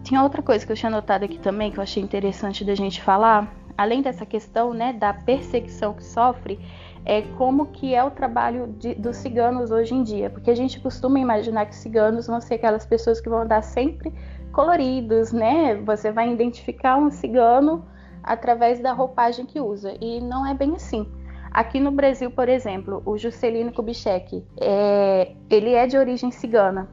Tinha 0.03 0.21
outra 0.21 0.41
coisa 0.41 0.65
que 0.65 0.71
eu 0.71 0.75
tinha 0.75 0.89
notado 0.89 1.25
aqui 1.25 1.39
também, 1.39 1.71
que 1.71 1.79
eu 1.79 1.83
achei 1.83 2.01
interessante 2.01 2.63
da 2.63 2.75
gente 2.75 3.01
falar, 3.01 3.51
além 3.77 4.01
dessa 4.01 4.25
questão 4.25 4.73
né, 4.73 4.93
da 4.93 5.13
perseguição 5.13 5.93
que 5.93 6.03
sofre, 6.03 6.59
é 7.03 7.21
como 7.37 7.67
que 7.67 7.93
é 7.93 8.03
o 8.03 8.09
trabalho 8.09 8.67
de, 8.79 8.95
dos 8.95 9.17
ciganos 9.17 9.69
hoje 9.69 9.93
em 9.93 10.01
dia, 10.01 10.29
porque 10.29 10.49
a 10.49 10.55
gente 10.55 10.79
costuma 10.79 11.19
imaginar 11.19 11.65
que 11.67 11.75
ciganos 11.75 12.27
vão 12.27 12.41
ser 12.41 12.55
aquelas 12.55 12.85
pessoas 12.85 13.21
que 13.21 13.29
vão 13.29 13.41
andar 13.41 13.61
sempre 13.61 14.13
coloridos, 14.51 15.31
né? 15.31 15.75
Você 15.75 16.11
vai 16.11 16.31
identificar 16.31 16.97
um 16.97 17.11
cigano 17.11 17.85
através 18.25 18.79
da 18.79 18.91
roupagem 18.91 19.45
que 19.45 19.59
usa, 19.59 19.95
e 20.01 20.19
não 20.19 20.45
é 20.45 20.53
bem 20.53 20.75
assim. 20.75 21.07
Aqui 21.51 21.79
no 21.79 21.91
Brasil, 21.91 22.29
por 22.31 22.49
exemplo, 22.49 23.01
o 23.05 23.17
Juscelino 23.17 23.71
Kubitschek, 23.71 24.43
é, 24.59 25.33
ele 25.49 25.73
é 25.73 25.87
de 25.87 25.97
origem 25.97 26.31
cigana. 26.31 26.89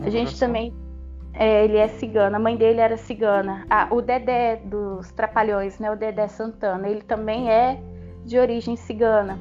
A 0.00 0.08
gente 0.08 0.38
também 0.38 0.72
é, 1.34 1.64
ele 1.64 1.76
é 1.76 1.88
cigano, 1.88 2.36
a 2.36 2.38
mãe 2.38 2.56
dele 2.56 2.80
era 2.80 2.96
cigana. 2.96 3.66
Ah, 3.68 3.88
o 3.90 4.00
Dedé 4.00 4.56
dos 4.56 5.10
Trapalhões, 5.12 5.78
né? 5.78 5.90
O 5.90 5.96
Dedé 5.96 6.28
Santana, 6.28 6.88
ele 6.88 7.02
também 7.02 7.50
é 7.50 7.78
de 8.24 8.38
origem 8.38 8.76
cigana. 8.76 9.38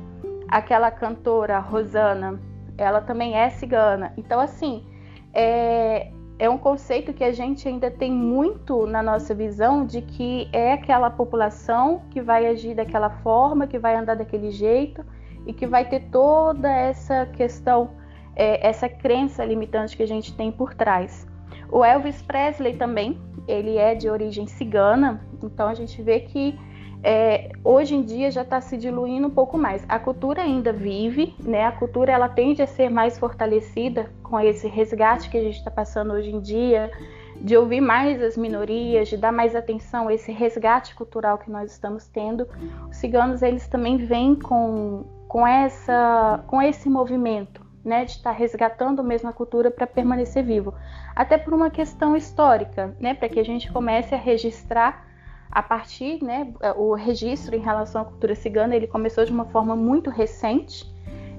Aquela 0.47 0.89
cantora 0.91 1.59
Rosana, 1.59 2.39
ela 2.77 3.01
também 3.01 3.37
é 3.37 3.49
cigana. 3.49 4.13
Então, 4.17 4.39
assim, 4.39 4.85
é, 5.33 6.11
é 6.41 6.49
um 6.49 6.57
conceito 6.57 7.13
que 7.13 7.23
a 7.23 7.31
gente 7.31 7.67
ainda 7.67 7.91
tem 7.91 8.11
muito 8.11 8.87
na 8.87 9.03
nossa 9.03 9.31
visão 9.31 9.85
de 9.85 10.01
que 10.01 10.49
é 10.51 10.73
aquela 10.73 11.07
população 11.07 12.01
que 12.09 12.19
vai 12.19 12.47
agir 12.47 12.73
daquela 12.73 13.11
forma, 13.11 13.67
que 13.67 13.77
vai 13.77 13.95
andar 13.95 14.15
daquele 14.15 14.49
jeito 14.49 15.05
e 15.45 15.53
que 15.53 15.67
vai 15.67 15.87
ter 15.87 15.99
toda 16.09 16.67
essa 16.67 17.27
questão, 17.27 17.91
é, 18.35 18.67
essa 18.67 18.89
crença 18.89 19.45
limitante 19.45 19.95
que 19.95 20.01
a 20.01 20.07
gente 20.07 20.35
tem 20.35 20.51
por 20.51 20.73
trás. 20.73 21.27
O 21.71 21.85
Elvis 21.85 22.23
Presley 22.23 22.75
também, 22.75 23.21
ele 23.47 23.77
é 23.77 23.93
de 23.93 24.09
origem 24.09 24.47
cigana, 24.47 25.21
então 25.43 25.67
a 25.67 25.75
gente 25.75 26.01
vê 26.01 26.21
que 26.21 26.57
é, 27.03 27.51
hoje 27.63 27.95
em 27.95 28.03
dia 28.03 28.29
já 28.29 28.43
está 28.43 28.61
se 28.61 28.77
diluindo 28.77 29.27
um 29.27 29.31
pouco 29.31 29.57
mais. 29.57 29.83
A 29.89 29.97
cultura 29.97 30.43
ainda 30.43 30.71
vive, 30.71 31.35
né? 31.39 31.65
A 31.65 31.71
cultura 31.71 32.11
ela 32.11 32.29
tende 32.29 32.61
a 32.61 32.67
ser 32.67 32.89
mais 32.89 33.17
fortalecida 33.17 34.11
com 34.21 34.39
esse 34.39 34.67
resgate 34.67 35.29
que 35.29 35.37
a 35.37 35.41
gente 35.41 35.57
está 35.57 35.71
passando 35.71 36.13
hoje 36.13 36.29
em 36.29 36.39
dia, 36.39 36.91
de 37.39 37.57
ouvir 37.57 37.81
mais 37.81 38.21
as 38.21 38.37
minorias, 38.37 39.07
de 39.07 39.17
dar 39.17 39.31
mais 39.31 39.55
atenção 39.55 40.07
a 40.07 40.13
esse 40.13 40.31
resgate 40.31 40.93
cultural 40.93 41.39
que 41.39 41.49
nós 41.49 41.71
estamos 41.71 42.07
tendo. 42.07 42.47
Os 42.89 42.97
ciganos 42.97 43.41
eles 43.41 43.67
também 43.67 43.97
vêm 43.97 44.35
com, 44.35 45.03
com 45.27 45.45
essa 45.45 46.43
com 46.45 46.61
esse 46.61 46.87
movimento, 46.87 47.65
né? 47.83 48.05
De 48.05 48.11
estar 48.11 48.31
tá 48.31 48.37
resgatando 48.37 49.03
mesmo 49.03 49.27
a 49.27 49.33
cultura 49.33 49.71
para 49.71 49.87
permanecer 49.87 50.43
vivo, 50.43 50.71
até 51.15 51.35
por 51.35 51.51
uma 51.51 51.71
questão 51.71 52.15
histórica, 52.15 52.95
né? 52.99 53.15
Para 53.15 53.27
que 53.27 53.39
a 53.39 53.45
gente 53.45 53.71
comece 53.71 54.13
a 54.13 54.19
registrar 54.19 55.10
a 55.51 55.61
partir, 55.61 56.23
né, 56.23 56.53
o 56.75 56.93
registro 56.93 57.55
em 57.55 57.59
relação 57.59 58.01
à 58.01 58.05
cultura 58.05 58.35
cigana, 58.35 58.75
ele 58.75 58.87
começou 58.87 59.25
de 59.25 59.31
uma 59.31 59.45
forma 59.45 59.75
muito 59.75 60.09
recente, 60.09 60.89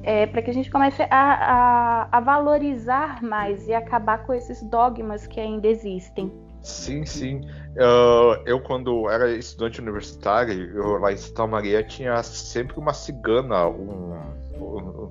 é, 0.02 0.26
para 0.26 0.42
que 0.42 0.50
a 0.50 0.54
gente 0.54 0.70
comece 0.70 1.02
a, 1.02 1.08
a, 1.10 2.08
a, 2.10 2.20
valorizar 2.20 3.22
mais 3.22 3.68
e 3.68 3.72
acabar 3.74 4.26
com 4.26 4.32
esses 4.32 4.62
dogmas 4.62 5.26
que 5.26 5.40
ainda 5.40 5.68
existem. 5.68 6.32
Sim, 6.60 7.04
sim. 7.04 7.40
Uh, 7.72 8.40
eu, 8.46 8.60
quando 8.60 9.08
era 9.08 9.30
estudante 9.32 9.80
universitário, 9.80 10.76
eu, 10.76 10.98
lá 10.98 11.12
em 11.12 11.16
Santa 11.16 11.46
Maria, 11.46 11.82
tinha 11.82 12.22
sempre 12.22 12.78
uma 12.78 12.92
cigana, 12.92 13.66
um, 13.66 14.16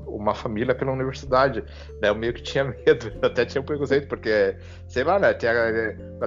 uma 0.08 0.34
família 0.34 0.74
pela 0.76 0.92
universidade. 0.92 1.64
Né? 2.02 2.10
Eu 2.10 2.16
meio 2.16 2.34
que 2.34 2.42
tinha 2.42 2.64
medo, 2.64 3.12
até 3.22 3.46
tinha 3.46 3.62
um 3.62 3.66
preconceito, 3.66 4.08
porque, 4.08 4.56
sei 4.88 5.04
lá, 5.04 5.20
né? 5.20 5.34
Tinha, 5.34 5.54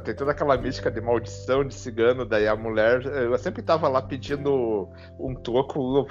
tem 0.02 0.14
toda 0.14 0.32
aquela 0.32 0.56
mística 0.56 0.90
de 0.90 1.00
maldição 1.00 1.64
de 1.64 1.74
cigano, 1.74 2.24
daí 2.24 2.46
a 2.48 2.56
mulher, 2.56 3.04
eu 3.04 3.36
sempre 3.38 3.62
tava 3.62 3.88
lá 3.88 4.02
pedindo 4.02 4.88
um 5.18 5.34
troco 5.34 6.06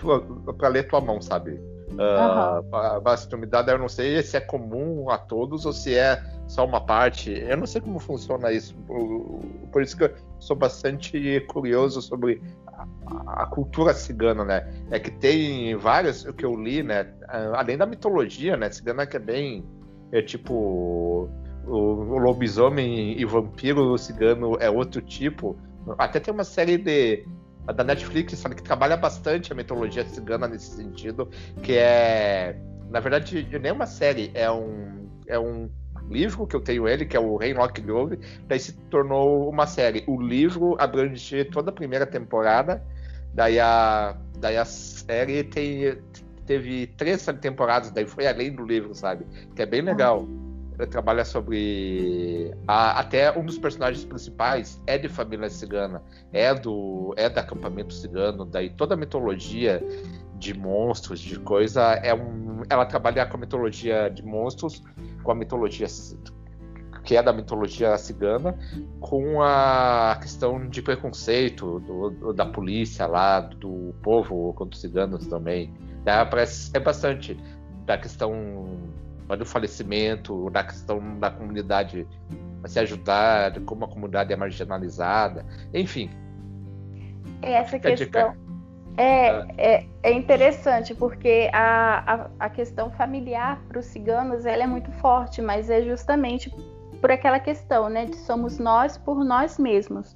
pra 0.58 0.68
ler 0.68 0.88
tua 0.88 1.02
mão, 1.02 1.22
sabe? 1.22 1.60
Uh, 1.92 2.76
a 2.76 3.00
vastumidade 3.00 3.72
eu 3.72 3.78
não 3.78 3.90
sei 3.90 4.22
se 4.24 4.38
é 4.38 4.40
comum 4.40 5.10
a 5.10 5.18
todos 5.18 5.66
ou 5.66 5.74
se 5.74 5.96
é 5.96 6.24
só 6.48 6.66
uma 6.66 6.82
parte. 6.82 7.32
Eu 7.32 7.58
não 7.58 7.66
sei 7.66 7.82
como 7.82 8.00
funciona 8.00 8.52
isso. 8.52 8.76
Por 9.72 9.82
isso 9.82 9.98
que 9.98 10.04
eu 10.04 10.14
sou 10.40 10.56
bastante 10.56 11.40
curioso 11.50 12.02
sobre 12.02 12.42
a, 12.68 13.44
a 13.44 13.46
cultura 13.48 13.94
cigana, 13.94 14.44
né? 14.44 14.72
É 14.92 15.00
que 15.00 15.12
tem 15.12 15.76
várias 15.76 16.26
o 16.26 16.34
que 16.34 16.46
eu 16.46 16.56
li, 16.56 16.84
né? 16.84 17.14
Além 17.54 17.78
da 17.78 17.86
mitologia, 17.86 18.58
né? 18.58 18.70
Cigana 18.72 19.06
que 19.06 19.18
é 19.18 19.20
bem 19.20 19.66
é 20.12 20.22
tipo 20.22 21.30
o, 21.66 21.74
o 21.74 22.18
lobisomem 22.18 23.20
e 23.20 23.26
vampiro 23.26 23.98
cigano 23.98 24.58
é 24.60 24.70
outro 24.70 25.02
tipo. 25.02 25.58
Até 25.98 26.20
tem 26.20 26.34
uma 26.34 26.44
série 26.44 26.78
de 26.78 27.26
da 27.72 27.84
Netflix, 27.84 28.38
sabe, 28.38 28.56
que 28.56 28.64
trabalha 28.64 28.98
bastante 28.98 29.52
a 29.52 29.56
mitologia 29.56 30.06
cigana 30.06 30.48
nesse 30.48 30.76
sentido, 30.76 31.30
que 31.62 31.78
é, 31.78 32.58
na 32.90 33.00
verdade, 33.00 33.48
nem 33.60 33.72
uma 33.72 33.86
série, 33.86 34.32
é 34.34 34.52
um, 34.52 35.08
é 35.28 35.40
um 35.40 35.70
livro 36.10 36.46
que 36.46 36.56
eu 36.56 36.62
tenho 36.62 36.88
ele, 36.88 37.06
que 37.06 37.16
é 37.16 37.20
o 37.20 37.38
Rainlock 37.38 37.80
Grove, 37.82 38.20
daí 38.48 38.60
se 38.60 38.74
tornou 38.90 39.50
uma 39.50 39.66
série. 39.66 40.04
O 40.08 40.22
livro 40.22 40.76
abrange 40.80 41.46
toda 41.46 41.70
a 41.70 41.74
primeira 41.74 42.06
temporada, 42.06 42.84
daí 43.34 43.60
a, 43.60 44.18
daí 44.40 44.58
a 44.58 44.66
série 44.66 45.44
tem, 45.44 45.98
teve 46.46 46.88
três 46.98 47.26
temporadas, 47.40 47.92
daí 47.92 48.06
foi 48.06 48.28
além 48.28 48.52
do 48.52 48.66
livro, 48.66 48.94
sabe? 48.94 49.26
Que 49.56 49.62
é 49.62 49.66
bem 49.66 49.82
legal 49.82 50.28
trabalha 50.90 51.24
sobre 51.24 52.54
a, 52.68 53.00
até 53.00 53.38
um 53.38 53.46
dos 53.46 53.58
personagens 53.58 54.04
principais 54.06 54.82
é 54.88 54.98
de 54.98 55.08
família 55.08 55.50
cigana, 55.50 56.02
é 56.32 56.54
do 56.54 57.14
é 57.18 57.30
do 57.30 57.40
acampamento 57.40 57.94
cigano, 57.94 58.46
daí 58.46 58.70
toda 58.70 58.96
a 58.96 58.98
mitologia 58.98 59.84
de 60.38 60.54
monstros, 60.54 61.20
de 61.20 61.40
coisa 61.40 61.82
é 62.04 62.14
um, 62.14 62.64
ela 62.70 62.86
trabalha 62.86 63.26
com 63.26 63.38
a 63.38 63.40
mitologia 63.40 64.10
de 64.10 64.24
monstros, 64.24 64.84
com 65.24 65.32
a 65.32 65.36
mitologia 65.36 65.88
que 67.04 67.18
é 67.18 67.22
da 67.22 67.34
mitologia 67.34 67.98
cigana, 67.98 68.58
com 69.00 69.42
a 69.42 70.18
questão 70.22 70.68
de 70.70 70.82
preconceito 70.82 71.80
do, 71.82 72.10
do, 72.10 72.34
da 72.34 72.46
polícia 72.46 73.06
lá, 73.06 73.42
do 73.42 73.94
povo 74.02 74.54
contra 74.54 74.74
os 74.76 74.82
ciganos 74.82 75.28
também. 75.28 75.74
Daí 76.04 76.20
aparece 76.20 76.72
é 76.74 76.80
bastante 76.80 77.38
da 77.86 77.98
questão 77.98 78.32
do 79.38 79.46
falecimento, 79.46 80.50
da 80.50 80.64
questão 80.64 81.20
da 81.20 81.32
comunidade 81.32 82.08
se 82.66 82.80
ajudar, 82.80 83.60
como 83.62 83.86
a 83.86 83.88
comunidade 83.88 84.32
é 84.32 84.36
marginalizada, 84.36 85.46
enfim. 85.74 86.10
Essa 87.42 87.78
questão 87.78 88.36
é, 88.98 89.30
ah. 89.30 89.48
é, 89.58 89.86
é, 90.04 90.12
interessante 90.12 90.94
porque 90.94 91.50
a, 91.52 92.14
a, 92.14 92.30
a 92.40 92.50
questão 92.50 92.92
familiar 92.92 93.60
para 93.68 93.80
os 93.80 93.86
ciganos 93.86 94.46
ela 94.46 94.64
é 94.64 94.68
muito 94.68 94.92
forte, 94.94 95.42
mas 95.42 95.70
é 95.70 95.82
justamente 95.82 96.54
por 97.02 97.12
aquela 97.12 97.40
questão, 97.40 97.90
né, 97.90 98.06
de 98.06 98.16
somos 98.16 98.60
nós 98.60 98.98
por 98.98 99.24
nós 99.26 99.58
mesmos. 99.58 100.16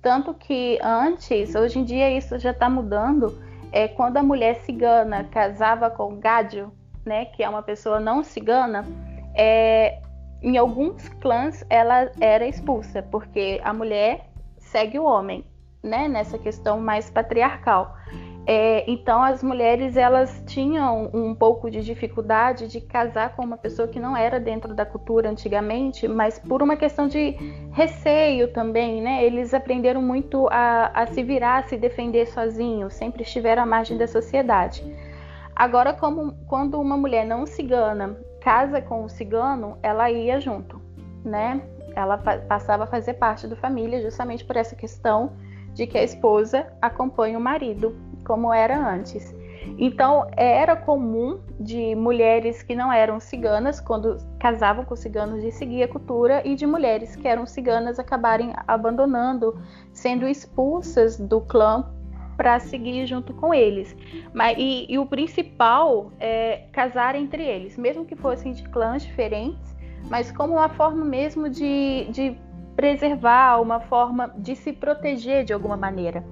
Tanto 0.00 0.34
que 0.34 0.78
antes, 0.82 1.54
hoje 1.54 1.78
em 1.78 1.84
dia 1.84 2.16
isso 2.16 2.38
já 2.38 2.52
está 2.52 2.68
mudando, 2.70 3.38
é 3.70 3.86
quando 3.88 4.16
a 4.16 4.22
mulher 4.22 4.56
cigana 4.62 5.24
casava 5.24 5.90
com 5.90 6.18
gádio, 6.18 6.72
né, 7.04 7.26
que 7.26 7.42
é 7.42 7.48
uma 7.48 7.62
pessoa 7.62 8.00
não 8.00 8.22
cigana, 8.22 8.86
é, 9.34 9.98
em 10.42 10.56
alguns 10.56 11.08
clãs 11.20 11.64
ela 11.70 12.10
era 12.20 12.46
expulsa, 12.46 13.02
porque 13.02 13.60
a 13.62 13.72
mulher 13.72 14.28
segue 14.58 14.98
o 14.98 15.04
homem, 15.04 15.44
né, 15.82 16.08
nessa 16.08 16.38
questão 16.38 16.80
mais 16.80 17.10
patriarcal. 17.10 17.96
É, 18.44 18.90
então 18.90 19.22
as 19.22 19.40
mulheres 19.40 19.96
elas 19.96 20.42
tinham 20.46 21.08
um 21.14 21.32
pouco 21.32 21.70
de 21.70 21.80
dificuldade 21.80 22.66
de 22.66 22.80
casar 22.80 23.36
com 23.36 23.44
uma 23.44 23.56
pessoa 23.56 23.86
que 23.86 24.00
não 24.00 24.16
era 24.16 24.40
dentro 24.40 24.74
da 24.74 24.84
cultura 24.84 25.30
antigamente, 25.30 26.08
mas 26.08 26.40
por 26.40 26.60
uma 26.60 26.74
questão 26.74 27.06
de 27.06 27.36
receio 27.70 28.52
também, 28.52 29.00
né? 29.00 29.24
Eles 29.24 29.54
aprenderam 29.54 30.02
muito 30.02 30.48
a, 30.50 30.90
a 30.92 31.06
se 31.06 31.22
virar, 31.22 31.58
a 31.58 31.68
se 31.68 31.76
defender 31.76 32.26
sozinhos, 32.26 32.94
sempre 32.94 33.22
estiveram 33.22 33.62
à 33.62 33.66
margem 33.66 33.96
da 33.96 34.08
sociedade. 34.08 34.82
Agora, 35.54 35.92
como, 35.92 36.32
quando 36.46 36.80
uma 36.80 36.96
mulher 36.96 37.26
não 37.26 37.46
cigana 37.46 38.16
casa 38.42 38.82
com 38.82 39.04
o 39.04 39.08
cigano, 39.08 39.78
ela 39.82 40.10
ia 40.10 40.40
junto, 40.40 40.80
né? 41.24 41.62
Ela 41.94 42.18
passava 42.18 42.84
a 42.84 42.86
fazer 42.86 43.14
parte 43.14 43.46
da 43.46 43.54
família 43.54 44.02
justamente 44.02 44.44
por 44.44 44.56
essa 44.56 44.74
questão 44.74 45.32
de 45.74 45.86
que 45.86 45.96
a 45.96 46.02
esposa 46.02 46.66
acompanha 46.80 47.38
o 47.38 47.40
marido, 47.40 47.96
como 48.24 48.52
era 48.52 48.76
antes. 48.76 49.34
Então, 49.78 50.26
era 50.36 50.74
comum 50.74 51.40
de 51.58 51.94
mulheres 51.94 52.62
que 52.62 52.74
não 52.74 52.92
eram 52.92 53.20
ciganas, 53.20 53.80
quando 53.80 54.18
casavam 54.40 54.84
com 54.84 54.96
ciganos, 54.96 55.40
de 55.40 55.52
seguir 55.52 55.84
a 55.84 55.88
cultura, 55.88 56.42
e 56.44 56.56
de 56.56 56.66
mulheres 56.66 57.14
que 57.14 57.28
eram 57.28 57.46
ciganas 57.46 57.98
acabarem 57.98 58.52
abandonando, 58.66 59.56
sendo 59.92 60.26
expulsas 60.26 61.16
do 61.16 61.40
clã 61.40 61.88
para 62.42 62.58
seguir 62.58 63.06
junto 63.06 63.32
com 63.32 63.54
eles. 63.54 63.96
Mas, 64.34 64.58
e, 64.58 64.86
e, 64.92 64.98
o 64.98 65.06
principal 65.06 66.10
é 66.18 66.64
casar 66.72 67.14
entre 67.14 67.40
eles, 67.40 67.78
mesmo 67.78 68.04
que 68.04 68.16
fossem 68.16 68.52
de 68.52 68.64
clãs 68.64 69.04
diferentes, 69.04 69.76
mas 70.10 70.32
como 70.32 70.54
uma 70.54 70.68
forma 70.68 71.04
mesmo 71.04 71.48
de, 71.48 72.08
de 72.10 72.36
preservar, 72.74 73.60
uma 73.62 73.78
forma 73.78 74.34
de 74.36 74.56
se 74.56 74.72
proteger 74.72 75.44
de 75.44 75.52
alguma 75.52 75.76
maneira 75.76 76.24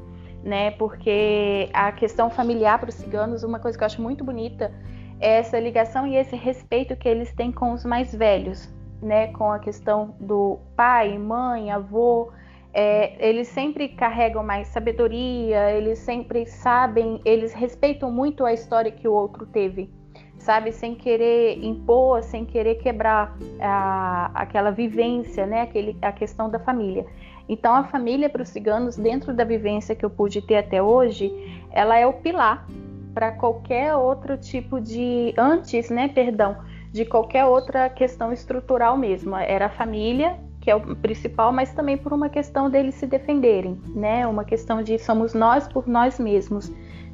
né? 0.42 0.70
Porque 0.72 1.68
a 1.72 1.92
questão 1.92 2.30
familiar 2.30 2.78
para 2.78 2.88
os 2.88 2.94
ciganos, 2.94 3.42
uma 3.42 3.58
coisa 3.58 3.76
que 3.76 3.84
eu 3.84 3.86
acho 3.86 4.02
muito 4.02 4.24
bonita 4.24 4.72
é 5.20 5.38
essa 5.38 5.58
ligação 5.58 6.06
e 6.06 6.16
esse 6.16 6.34
respeito 6.34 6.96
que 6.96 7.08
eles 7.08 7.32
têm 7.34 7.52
com 7.52 7.72
os 7.72 7.84
mais 7.84 8.14
velhos, 8.14 8.72
né? 9.02 9.28
Com 9.28 9.52
a 9.52 9.58
questão 9.58 10.14
do 10.18 10.58
pai, 10.74 11.18
mãe, 11.18 11.70
avô. 11.70 12.32
É, 12.72 13.28
eles 13.28 13.48
sempre 13.48 13.88
carregam 13.88 14.44
mais 14.44 14.68
sabedoria, 14.68 15.72
eles 15.72 15.98
sempre 15.98 16.46
sabem, 16.46 17.20
eles 17.24 17.52
respeitam 17.52 18.10
muito 18.12 18.44
a 18.44 18.52
história 18.52 18.92
que 18.92 19.08
o 19.08 19.12
outro 19.12 19.44
teve, 19.44 19.90
sabe? 20.38 20.70
Sem 20.70 20.94
querer 20.94 21.58
impor, 21.64 22.22
sem 22.22 22.44
querer 22.44 22.76
quebrar 22.76 23.36
a, 23.60 24.30
aquela 24.34 24.70
vivência, 24.70 25.46
né? 25.46 25.62
Aquele, 25.62 25.96
a 26.00 26.12
questão 26.12 26.48
da 26.48 26.60
família. 26.60 27.04
Então, 27.48 27.74
a 27.74 27.82
família 27.82 28.28
para 28.28 28.42
os 28.42 28.48
ciganos, 28.48 28.96
dentro 28.96 29.34
da 29.34 29.42
vivência 29.42 29.96
que 29.96 30.04
eu 30.04 30.10
pude 30.10 30.40
ter 30.40 30.58
até 30.58 30.80
hoje, 30.80 31.32
ela 31.72 31.98
é 31.98 32.06
o 32.06 32.12
pilar 32.12 32.64
para 33.12 33.32
qualquer 33.32 33.94
outro 33.96 34.36
tipo 34.36 34.80
de. 34.80 35.34
Antes, 35.36 35.90
né, 35.90 36.06
perdão, 36.06 36.56
de 36.92 37.04
qualquer 37.04 37.44
outra 37.44 37.88
questão 37.90 38.32
estrutural 38.32 38.96
mesmo. 38.96 39.36
Era 39.36 39.66
a 39.66 39.70
família, 39.70 40.38
que 40.60 40.70
é 40.70 40.74
o 40.76 40.94
principal, 40.96 41.52
mas 41.52 41.72
também 41.72 41.96
por 41.96 42.12
uma 42.12 42.28
questão 42.28 42.68
deles 42.68 42.94
se 42.94 43.06
defenderem, 43.06 43.80
né? 43.94 44.26
Uma 44.26 44.44
questão 44.44 44.82
de 44.82 44.98
somos 44.98 45.32
nós 45.32 45.66
por 45.66 45.88
nós 45.88 46.18
mesmos, 46.18 46.70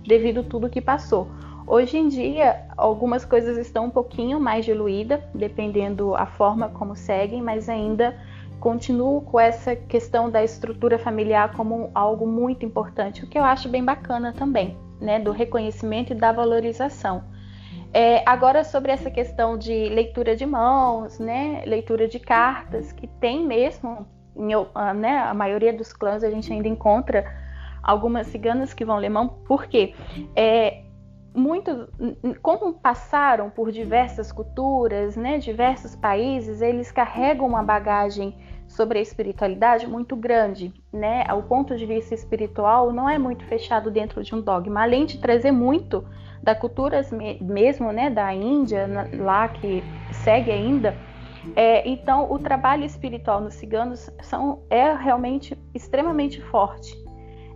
devido 0.07 0.43
tudo 0.43 0.69
que 0.69 0.81
passou. 0.81 1.29
Hoje 1.67 1.99
em 1.99 2.09
dia, 2.09 2.65
algumas 2.77 3.25
coisas 3.25 3.57
estão 3.59 3.87
um 3.87 3.91
pouquinho 3.91 4.39
mais 4.39 4.65
diluídas, 4.65 5.21
dependendo 5.35 6.15
a 6.15 6.27
forma 6.27 6.69
como 6.69 6.95
seguem, 6.95 7.43
mas 7.43 7.69
ainda 7.69 8.17
continuo 8.61 9.21
com 9.21 9.39
essa 9.39 9.75
questão 9.75 10.31
da 10.31 10.43
estrutura 10.43 10.99
familiar 10.99 11.53
como 11.55 11.91
algo 11.95 12.27
muito 12.27 12.65
importante, 12.65 13.25
o 13.25 13.27
que 13.27 13.39
eu 13.39 13.45
acho 13.45 13.69
bem 13.69 13.85
bacana 13.85 14.33
também, 14.33 14.77
né, 15.01 15.19
do 15.19 15.31
reconhecimento 15.31 16.13
e 16.13 16.17
da 16.17 16.33
valorização. 16.33 17.25
É, 17.99 18.23
agora 18.27 18.63
sobre 18.63 18.93
essa 18.93 19.11
questão 19.11 19.57
de 19.57 19.89
leitura 19.89 20.37
de 20.37 20.45
mãos, 20.45 21.19
né, 21.19 21.63
leitura 21.65 22.07
de 22.07 22.19
cartas, 22.19 22.93
que 22.93 23.07
tem 23.07 23.47
mesmo, 23.47 24.07
em, 24.37 24.51
ah, 24.75 24.93
né, 24.93 25.17
a 25.21 25.33
maioria 25.33 25.73
dos 25.73 25.95
clãs 25.95 26.23
a 26.23 26.29
gente 26.29 26.53
ainda 26.53 26.69
encontra 26.69 27.25
algumas 27.83 28.27
ciganas 28.27 28.75
que 28.75 28.85
vão 28.85 28.99
ler 28.99 29.09
mão, 29.09 29.29
por 29.47 29.65
quê? 29.65 29.95
É, 30.37 30.83
muitos, 31.35 31.89
como 32.43 32.75
passaram 32.75 33.49
por 33.49 33.73
diversas 33.73 34.31
culturas, 34.31 35.17
né, 35.17 35.39
diversos 35.39 35.97
países, 35.97 36.61
eles 36.61 36.93
carregam 36.93 37.47
uma 37.47 37.63
bagagem 37.63 38.37
sobre 38.69 38.99
a 38.99 39.03
espiritualidade 39.03 39.87
muito 39.87 40.15
grande, 40.15 40.71
né? 40.93 41.25
O 41.33 41.43
ponto 41.45 41.75
de 41.75 41.87
vista 41.87 42.15
espiritual 42.15 42.93
não 42.93 43.09
é 43.09 43.17
muito 43.17 43.43
fechado 43.47 43.91
dentro 43.91 44.23
de 44.23 44.35
um 44.35 44.41
dogma, 44.43 44.83
além 44.83 45.07
de 45.07 45.19
trazer 45.19 45.51
muito 45.51 46.05
da 46.47 46.55
cultura 46.55 47.05
mesmo, 47.41 47.91
né, 47.93 48.09
da 48.09 48.33
Índia, 48.33 48.87
lá 49.19 49.49
que 49.49 49.83
segue 50.13 50.53
ainda. 50.53 50.97
É, 51.57 51.89
então, 51.89 52.31
o 52.33 52.39
trabalho 52.39 52.85
espiritual 52.85 53.41
nos 53.41 53.55
ciganos 53.55 54.09
são, 54.23 54.63
é 54.71 54.95
realmente 54.95 55.59
extremamente 55.75 56.41
forte 56.41 56.97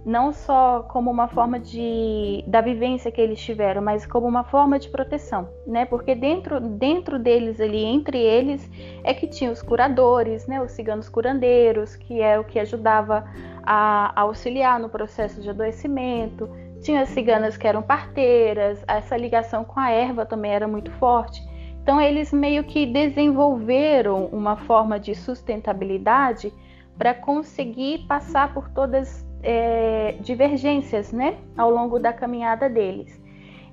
não 0.05 0.33
só 0.33 0.83
como 0.89 1.11
uma 1.11 1.29
forma 1.29 1.59
de 1.59 2.43
da 2.47 2.61
vivência 2.61 3.11
que 3.11 3.21
eles 3.21 3.41
tiveram, 3.41 3.83
mas 3.83 4.07
como 4.07 4.27
uma 4.27 4.45
forma 4.45 4.79
de 4.79 4.89
proteção, 4.89 5.49
né? 5.67 5.85
Porque 5.85 6.15
dentro 6.15 6.61
dentro 6.61 7.19
deles 7.19 7.61
ali, 7.61 7.85
entre 7.85 8.19
eles, 8.19 8.69
é 9.05 9.13
que 9.13 9.27
tinha 9.27 9.51
os 9.51 9.63
curadores, 9.63 10.47
né? 10.47 10.61
Os 10.63 10.73
ciganos 10.73 11.09
curandeiros, 11.09 11.97
que 11.97 12.21
é 12.21 12.39
o 12.39 12.45
que 12.45 12.59
ajudava 12.59 13.25
a, 13.63 14.13
a 14.19 14.23
auxiliar 14.23 14.81
no 14.81 14.89
processo 14.89 15.41
de 15.41 15.51
adoecimento. 15.51 16.49
Tinha 16.83 17.03
as 17.03 17.11
ciganas 17.11 17.57
que 17.57 17.67
eram 17.67 17.83
parteiras, 17.83 18.83
essa 18.89 19.17
ligação 19.17 19.65
com 19.65 19.79
a 19.79 19.91
erva 19.91 20.25
também 20.25 20.53
era 20.53 20.67
muito 20.67 20.91
forte. 20.93 21.43
Então 21.83 22.01
eles 22.01 22.33
meio 22.33 22.65
que 22.65 22.87
desenvolveram 22.87 24.27
uma 24.27 24.57
forma 24.57 24.99
de 24.99 25.15
sustentabilidade 25.15 26.53
para 26.97 27.15
conseguir 27.15 28.07
passar 28.07 28.53
por 28.53 28.69
todas 28.71 29.27
é, 29.43 30.17
divergências 30.21 31.13
né, 31.13 31.39
ao 31.57 31.71
longo 31.71 31.99
da 31.99 32.13
caminhada 32.13 32.69
deles. 32.69 33.21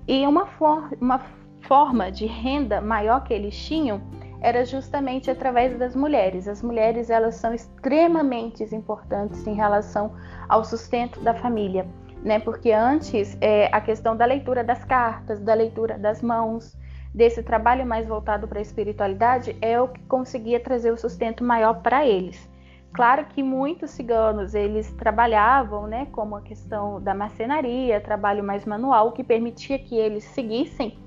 E 0.07 0.25
uma, 0.25 0.45
for 0.45 0.89
uma 1.01 1.21
forma 1.61 2.09
de 2.11 2.25
renda 2.25 2.79
maior 2.79 3.23
que 3.23 3.33
eles 3.33 3.57
tinham 3.57 4.01
era 4.39 4.63
justamente 4.65 5.29
através 5.29 5.77
das 5.77 5.95
mulheres. 5.95 6.47
As 6.47 6.61
mulheres 6.61 7.09
elas 7.09 7.35
são 7.35 7.53
extremamente 7.53 8.63
importantes 8.73 9.45
em 9.45 9.55
relação 9.55 10.13
ao 10.47 10.63
sustento 10.63 11.19
da 11.21 11.33
família, 11.33 11.85
né? 12.23 12.39
Porque 12.39 12.71
antes 12.71 13.37
é, 13.41 13.69
a 13.71 13.81
questão 13.81 14.15
da 14.15 14.25
leitura 14.25 14.63
das 14.63 14.83
cartas, 14.83 15.39
da 15.39 15.53
leitura 15.53 15.97
das 15.97 16.21
mãos, 16.21 16.77
desse 17.13 17.41
trabalho 17.41 17.85
mais 17.85 18.07
voltado 18.07 18.47
para 18.47 18.59
a 18.59 18.61
espiritualidade 18.61 19.57
é 19.61 19.81
o 19.81 19.87
que 19.87 20.01
conseguia 20.03 20.59
trazer 20.59 20.91
o 20.91 20.97
sustento 20.97 21.43
maior 21.43 21.81
para 21.81 22.05
eles. 22.05 22.49
Claro 22.93 23.25
que 23.25 23.43
muitos 23.43 23.91
ciganos 23.91 24.55
eles 24.55 24.91
trabalhavam, 24.93 25.87
né, 25.87 26.07
como 26.11 26.35
a 26.35 26.41
questão 26.41 27.01
da 27.01 27.13
marcenaria, 27.13 28.01
trabalho 28.01 28.43
mais 28.43 28.65
manual, 28.65 29.11
que 29.11 29.23
permitia 29.23 29.77
que 29.77 29.95
eles 29.95 30.23
seguissem 30.23 30.97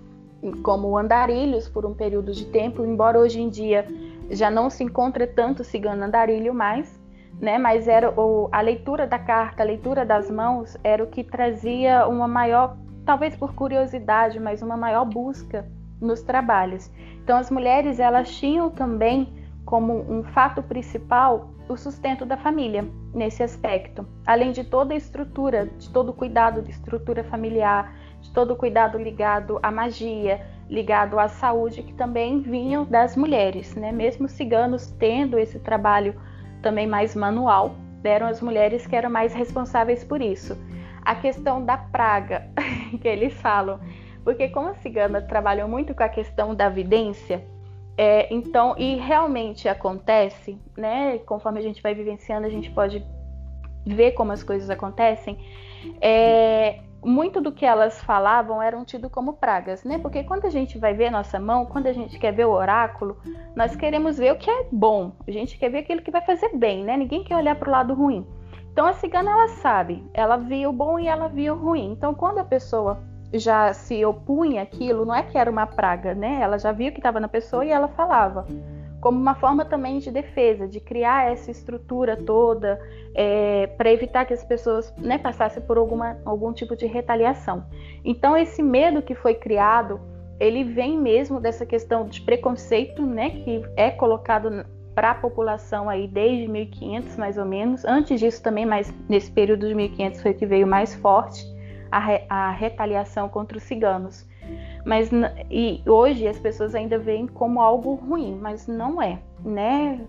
como 0.63 0.97
andarilhos 0.97 1.69
por 1.69 1.85
um 1.85 1.95
período 1.95 2.33
de 2.33 2.47
tempo, 2.47 2.85
embora 2.85 3.19
hoje 3.19 3.41
em 3.41 3.49
dia 3.49 3.87
já 4.31 4.51
não 4.51 4.71
se 4.71 4.85
encontre 4.85 5.27
tanto 5.27 5.65
cigano 5.65 6.05
andarilho 6.05 6.55
mais, 6.55 7.00
né, 7.41 7.59
mas 7.59 7.89
era 7.89 8.11
o, 8.11 8.49
a 8.53 8.61
leitura 8.61 9.07
da 9.07 9.19
carta, 9.19 9.63
a 9.63 9.67
leitura 9.67 10.05
das 10.05 10.31
mãos 10.31 10.77
era 10.85 11.03
o 11.03 11.07
que 11.07 11.25
trazia 11.25 12.07
uma 12.07 12.29
maior, 12.29 12.77
talvez 13.05 13.35
por 13.35 13.55
curiosidade, 13.55 14.39
mas 14.39 14.63
uma 14.63 14.77
maior 14.77 15.07
busca 15.07 15.67
nos 16.01 16.23
trabalhos. 16.23 16.91
Então 17.23 17.39
as 17.39 17.51
mulheres 17.51 17.99
elas 17.99 18.31
tinham 18.37 18.71
também 18.71 19.33
como 19.65 19.95
um 19.95 20.23
fato 20.23 20.63
principal 20.63 21.51
o 21.69 21.77
sustento 21.77 22.27
da 22.27 22.37
família 22.37 22.85
nesse 23.15 23.43
aspecto, 23.43 24.05
além 24.27 24.51
de 24.51 24.65
toda 24.65 24.93
a 24.93 24.97
estrutura, 24.97 25.67
de 25.79 25.89
todo 25.91 26.09
o 26.09 26.13
cuidado 26.13 26.63
de 26.63 26.71
estrutura 26.71 27.23
familiar, 27.23 27.95
de 28.21 28.33
todo 28.33 28.53
o 28.53 28.57
cuidado 28.57 28.99
ligado 28.99 29.61
à 29.63 29.71
magia, 29.71 30.45
ligado 30.69 31.19
à 31.19 31.29
saúde, 31.29 31.83
que 31.83 31.95
também 31.95 32.41
vinham 32.41 32.85
das 32.85 33.17
mulheres, 33.17 33.75
né? 33.77 33.93
Mesmo 33.93 34.27
os 34.27 34.33
ciganos 34.33 34.91
tendo 34.99 35.39
esse 35.39 35.61
trabalho 35.61 36.15
também 36.61 36.87
mais 36.87 37.15
manual, 37.15 37.75
eram 38.03 38.27
as 38.27 38.41
mulheres 38.41 38.87
que 38.87 38.97
eram 38.97 39.11
mais 39.11 39.35
responsáveis 39.35 40.05
por 40.05 40.23
isso. 40.23 40.57
A 41.03 41.15
questão 41.15 41.65
da 41.65 41.77
praga 41.77 42.49
que 43.01 43.09
eles 43.09 43.35
falam, 43.41 43.81
porque 44.25 44.49
como 44.49 44.69
a 44.69 44.75
cigana 44.75 45.23
trabalham 45.23 45.69
muito 45.69 45.95
com 45.95 46.03
a 46.03 46.09
questão 46.09 46.55
da 46.55 46.69
vidência, 46.69 47.45
é, 47.97 48.33
então, 48.33 48.75
e 48.79 48.97
realmente 48.97 49.69
acontece, 49.69 50.59
né? 50.77 51.19
Conforme 51.19 51.59
a 51.59 51.63
gente 51.63 51.83
vai 51.83 51.95
vivenciando, 51.95 52.47
a 52.47 52.51
gente 52.51 52.71
pode 52.71 53.05
ver 53.85 54.13
como 54.13 54.33
as 54.33 54.43
coisas 54.43 54.71
acontecem. 54.71 55.39
É, 56.01 56.81
muito 57.03 57.41
do 57.41 57.53
que 57.53 57.65
elas 57.65 58.01
falavam 58.03 58.63
eram 58.63 58.85
tido 58.85 59.09
como 59.09 59.35
pragas, 59.35 59.85
né? 59.85 59.99
Porque 59.99 60.23
quando 60.25 60.47
a 60.47 60.51
gente 60.51 60.79
vai 60.79 60.95
ver 60.95 61.11
nossa 61.11 61.39
mão, 61.39 61.67
quando 61.67 61.87
a 61.87 61.93
gente 61.93 62.19
quer 62.19 62.33
ver 62.33 62.47
o 62.47 62.53
oráculo, 62.53 63.17
nós 63.55 63.75
queremos 63.75 64.19
ver 64.19 64.33
o 64.33 64.39
que 64.39 64.51
é 64.51 64.67
bom. 64.71 65.13
A 65.27 65.31
gente 65.31 65.59
quer 65.59 65.71
ver 65.71 65.79
aquilo 65.79 66.03
que 66.03 66.11
vai 66.11 66.21
fazer 66.23 66.57
bem, 66.57 66.85
né? 66.85 66.97
Ninguém 66.97 67.25
quer 67.25 67.37
olhar 67.37 67.57
para 67.57 67.69
o 67.69 67.73
lado 67.73 67.95
ruim. 67.95 68.27
Então 68.73 68.87
a 68.87 68.93
cigana 68.93 69.31
ela 69.31 69.49
sabe, 69.49 70.05
ela 70.15 70.37
via 70.37 70.69
o 70.69 70.73
bom 70.73 70.99
e 70.99 71.07
ela 71.07 71.29
via 71.29 71.53
o 71.53 71.59
ruim. 71.59 71.93
Então 71.93 72.15
quando 72.15 72.39
a 72.39 72.45
pessoa 72.45 73.01
já 73.33 73.73
se 73.73 74.05
opunha 74.05 74.63
àquilo, 74.63 75.05
não 75.05 75.15
é 75.15 75.23
que 75.23 75.39
era 75.39 75.51
uma 75.51 75.67
praga, 75.67 76.15
né? 76.15 76.41
Ela 76.41 76.59
já 76.59 76.73
viu 76.73 76.93
que 76.93 76.99
estava 76.99 77.21
na 77.21 77.29
pessoa 77.29 77.65
e 77.65 77.71
ela 77.71 77.89
falava. 77.89 78.47
Como 79.01 79.19
uma 79.19 79.35
forma 79.35 79.65
também 79.65 79.99
de 79.99 80.11
defesa, 80.11 80.69
de 80.69 80.81
criar 80.81 81.31
essa 81.33 81.51
estrutura 81.51 82.17
toda 82.17 82.81
é, 83.15 83.67
para 83.67 83.91
evitar 83.91 84.25
que 84.25 84.35
as 84.35 84.45
pessoas 84.45 84.93
né, 84.99 85.19
passassem 85.19 85.63
por 85.63 85.79
alguma, 85.79 86.19
algum 86.25 86.53
tipo 86.53 86.77
de 86.77 86.87
retaliação. 86.87 87.65
Então, 88.05 88.37
esse 88.37 88.63
medo 88.63 89.01
que 89.01 89.15
foi 89.15 89.35
criado 89.35 90.01
ele 90.41 90.65
vem 90.65 90.99
mesmo 90.99 91.39
dessa 91.39 91.67
questão 91.67 92.09
de 92.09 92.23
preconceito, 92.23 93.05
né, 93.05 93.31
que 93.31 93.63
é 93.77 93.91
colocado 93.91 94.65
para 94.95 95.11
a 95.11 95.15
população 95.15 95.89
aí 95.89 96.09
desde 96.09 96.49
1500 96.49 97.17
mais 97.19 97.37
ou 97.37 97.45
menos. 97.45 97.85
Antes 97.85 98.19
disso 98.19 98.43
também, 98.43 98.65
mas 98.65 98.93
nesse 99.09 99.31
período 99.31 99.69
de 99.69 99.75
1500 99.75 100.23
foi 100.23 100.33
que 100.33 100.47
veio 100.47 100.67
mais 100.67 100.95
forte 100.95 101.45
a, 101.93 101.99
re, 101.99 102.25
a 102.29 102.51
retaliação 102.51 103.29
contra 103.29 103.59
os 103.59 103.63
ciganos. 103.63 104.27
Mas 104.85 105.11
e 105.51 105.83
hoje 105.87 106.27
as 106.27 106.39
pessoas 106.39 106.75
ainda 106.75 106.99
veem 106.99 107.27
como 107.27 107.61
algo 107.61 107.95
ruim, 107.95 108.39
mas 108.41 108.67
não 108.67 109.01
é, 109.01 109.21
né? 109.45 110.01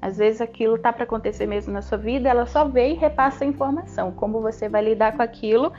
Às 0.00 0.18
vezes 0.18 0.40
aquilo 0.40 0.76
está 0.76 0.92
para 0.92 1.04
acontecer 1.04 1.46
mesmo 1.46 1.72
na 1.72 1.82
sua 1.82 1.98
vida, 1.98 2.28
ela 2.28 2.46
só 2.46 2.64
vê 2.64 2.90
e 2.90 2.94
repassa 2.94 3.44
a 3.44 3.46
informação. 3.46 4.12
Como 4.12 4.40
você 4.40 4.68
vai 4.68 4.82
lidar 4.84 5.16
com 5.16 5.22
aquilo, 5.22 5.72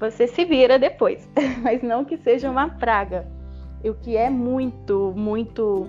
você 0.00 0.26
se 0.26 0.44
vira 0.44 0.78
depois. 0.78 1.28
Mas 1.62 1.82
não 1.82 2.04
que 2.04 2.16
seja 2.16 2.50
uma 2.50 2.68
praga. 2.68 3.26
O 3.84 3.94
que 3.94 4.16
é 4.16 4.28
muito, 4.28 5.12
muito 5.16 5.88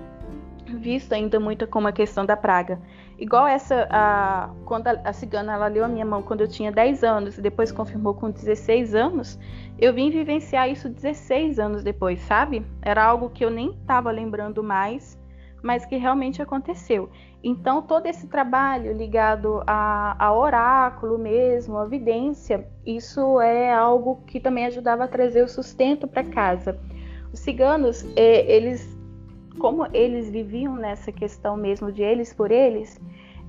visto 0.68 1.14
ainda 1.14 1.40
muito 1.40 1.68
como 1.68 1.88
a 1.88 1.92
questão 1.92 2.26
da 2.26 2.38
praga. 2.38 2.80
Igual 3.18 3.48
essa, 3.48 3.88
a, 3.90 4.50
quando 4.66 4.88
a, 4.88 4.92
a, 5.04 5.14
cigana 5.14 5.54
ela 5.54 5.68
leu 5.68 5.86
a 5.86 5.88
minha 5.88 6.06
mão 6.06 6.24
quando 6.24 6.42
eu 6.42 6.48
tinha 6.48 6.72
10 6.72 7.04
anos 7.04 7.38
e 7.38 7.42
depois 7.42 7.72
confirmou 7.72 8.14
com 8.14 8.32
16 8.32 8.96
anos, 8.96 9.40
eu 9.78 9.94
vim 9.94 10.10
vivenciar 10.10 10.70
isso 10.70 10.90
16 10.90 11.60
anos 11.60 11.84
depois, 11.84 12.20
sabe? 12.22 12.66
Era 12.82 13.04
algo 13.04 13.30
que 13.30 13.46
eu 13.46 13.50
nem 13.50 13.72
estava 13.72 14.10
lembrando 14.12 14.64
mais, 14.64 15.20
mas 15.62 15.86
que 15.86 15.96
realmente 15.96 16.42
aconteceu. 16.42 17.10
Então, 17.44 17.82
todo 17.82 18.06
esse 18.06 18.28
trabalho 18.28 18.94
ligado 18.94 19.62
a, 19.68 20.16
a 20.18 20.34
oráculo 20.34 21.18
mesmo, 21.18 21.78
a 21.78 21.86
vidência, 21.86 22.66
isso 22.86 23.40
é 23.42 23.74
algo 23.74 24.24
que 24.26 24.40
também 24.40 24.66
ajudava 24.66 25.04
a 25.04 25.08
trazer 25.08 25.44
o 25.44 25.48
sustento 25.48 26.08
para 26.08 26.24
casa. 26.24 26.80
Os 27.34 27.40
ciganos, 27.40 28.06
é, 28.16 28.50
eles 28.50 28.98
como 29.60 29.88
eles 29.94 30.30
viviam 30.30 30.76
nessa 30.76 31.12
questão 31.12 31.56
mesmo 31.56 31.92
de 31.92 32.02
eles 32.02 32.34
por 32.34 32.52
eles, 32.52 33.00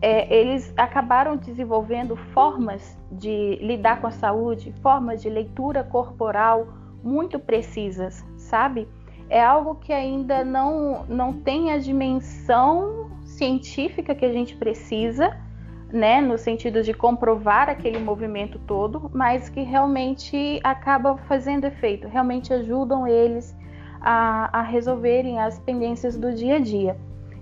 é, 0.01 0.35
eles 0.35 0.73
acabaram 0.77 1.37
desenvolvendo 1.37 2.17
formas 2.17 2.97
de 3.11 3.57
lidar 3.57 4.01
com 4.01 4.07
a 4.07 4.11
saúde, 4.11 4.73
formas 4.83 5.23
de 5.23 5.31
leitura 5.31 5.83
corporal 5.83 6.67
muito 7.03 7.39
precisas, 7.39 8.25
sabe? 8.37 8.89
É 9.29 9.43
algo 9.43 9.77
que 9.77 9.93
ainda 9.93 10.45
não, 10.45 11.05
não 11.07 11.33
tem 11.33 11.73
a 11.73 11.79
dimensão 11.79 13.11
científica 13.25 14.15
que 14.15 14.25
a 14.25 14.33
gente 14.33 14.55
precisa, 14.57 15.37
né, 15.91 16.21
no 16.21 16.37
sentido 16.37 16.83
de 16.83 16.93
comprovar 16.93 17.69
aquele 17.69 17.99
movimento 17.99 18.59
todo, 18.67 19.11
mas 19.15 19.49
que 19.49 19.63
realmente 19.63 20.61
acaba 20.63 21.17
fazendo 21.29 21.65
efeito, 21.65 22.09
realmente 22.09 22.53
ajudam 22.53 23.07
eles 23.07 23.57
a, 24.05 24.61
a 24.61 24.63
resolverem 24.63 25.41
as 25.41 25.59
pendências 25.59 26.15
do 26.17 26.35
dia 26.35 26.57
a 26.57 26.59
dia. 26.59 26.97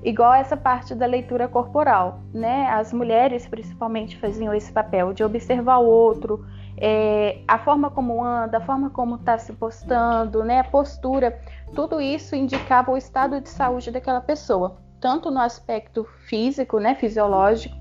Igual 0.05 0.35
essa 0.35 0.57
parte 0.57 0.95
da 0.95 1.07
leitura 1.07 1.49
corporal, 1.49 2.21
né? 2.33 2.69
As 2.69 2.93
mulheres 2.93 3.47
principalmente 3.47 4.17
faziam 4.17 4.55
esse 4.55 4.73
papel 4.73 5.13
de 5.13 5.25
observar 5.25 5.79
o 5.79 5.87
outro, 5.87 6.45
é, 6.77 7.41
a 7.47 7.59
forma 7.59 7.91
como 7.91 8.25
anda, 8.25 8.59
a 8.59 8.61
forma 8.61 8.91
como 8.91 9.17
está 9.17 9.39
se 9.39 9.53
postando, 9.53 10.45
né? 10.45 10.61
A 10.61 10.65
postura, 10.65 11.39
tudo 11.75 12.01
isso 12.01 12.35
indicava 12.35 12.91
o 12.91 12.97
estado 12.97 13.41
de 13.41 13.49
saúde 13.49 13.91
daquela 13.91 14.21
pessoa, 14.21 14.77
tanto 15.01 15.31
no 15.31 15.41
aspecto 15.41 16.05
físico, 16.27 16.79
né? 16.79 16.95
Fisiológico, 16.97 17.77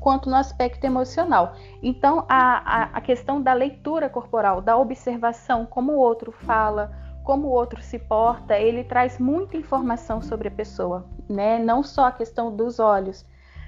quanto 0.00 0.30
no 0.30 0.36
aspecto 0.36 0.84
emocional. 0.84 1.54
Então, 1.82 2.24
a, 2.28 2.82
a, 2.82 2.82
a 2.94 3.00
questão 3.00 3.42
da 3.42 3.52
leitura 3.52 4.08
corporal, 4.08 4.62
da 4.62 4.76
observação, 4.78 5.66
como 5.66 5.92
o 5.92 5.98
outro 5.98 6.32
fala, 6.32 7.05
como 7.26 7.48
o 7.48 7.50
outro 7.50 7.82
se 7.82 7.98
porta, 7.98 8.56
ele 8.56 8.84
traz 8.84 9.18
muita 9.18 9.56
informação 9.56 10.22
sobre 10.22 10.46
a 10.46 10.50
pessoa, 10.50 11.04
né? 11.28 11.58
Não 11.58 11.82
só 11.82 12.04
a 12.06 12.12
questão 12.12 12.54
dos 12.54 12.78
olhos, 12.78 13.26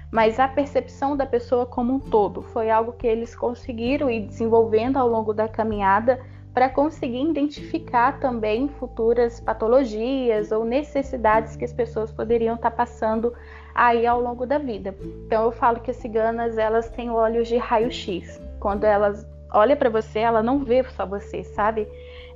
mas 0.09 0.39
a 0.39 0.47
percepção 0.47 1.17
da 1.17 1.25
pessoa 1.25 1.65
como 1.65 1.93
um 1.93 1.99
todo. 1.99 2.41
Foi 2.41 2.71
algo 2.71 2.93
que 2.93 3.05
eles 3.05 3.35
conseguiram 3.35 4.09
ir 4.09 4.21
desenvolvendo 4.21 4.95
ao 4.95 5.09
longo 5.09 5.33
da 5.33 5.49
caminhada 5.49 6.21
para 6.53 6.69
conseguir 6.69 7.21
identificar 7.29 8.17
também 8.21 8.69
futuras 8.69 9.41
patologias 9.41 10.53
ou 10.53 10.63
necessidades 10.63 11.57
que 11.57 11.65
as 11.65 11.73
pessoas 11.73 12.13
poderiam 12.13 12.55
estar 12.55 12.71
passando 12.71 13.33
aí 13.75 14.07
ao 14.07 14.21
longo 14.21 14.45
da 14.45 14.57
vida. 14.57 14.95
Então 15.25 15.43
eu 15.43 15.51
falo 15.51 15.81
que 15.81 15.91
as 15.91 15.97
ciganas 15.97 16.57
elas 16.57 16.89
têm 16.89 17.11
olhos 17.11 17.49
de 17.49 17.57
raio-x. 17.57 18.39
Quando 18.57 18.85
elas 18.85 19.27
olham 19.51 19.75
para 19.75 19.89
você, 19.89 20.19
ela 20.19 20.41
não 20.41 20.63
vê 20.63 20.81
só 20.83 21.05
você, 21.05 21.43
sabe? 21.43 21.87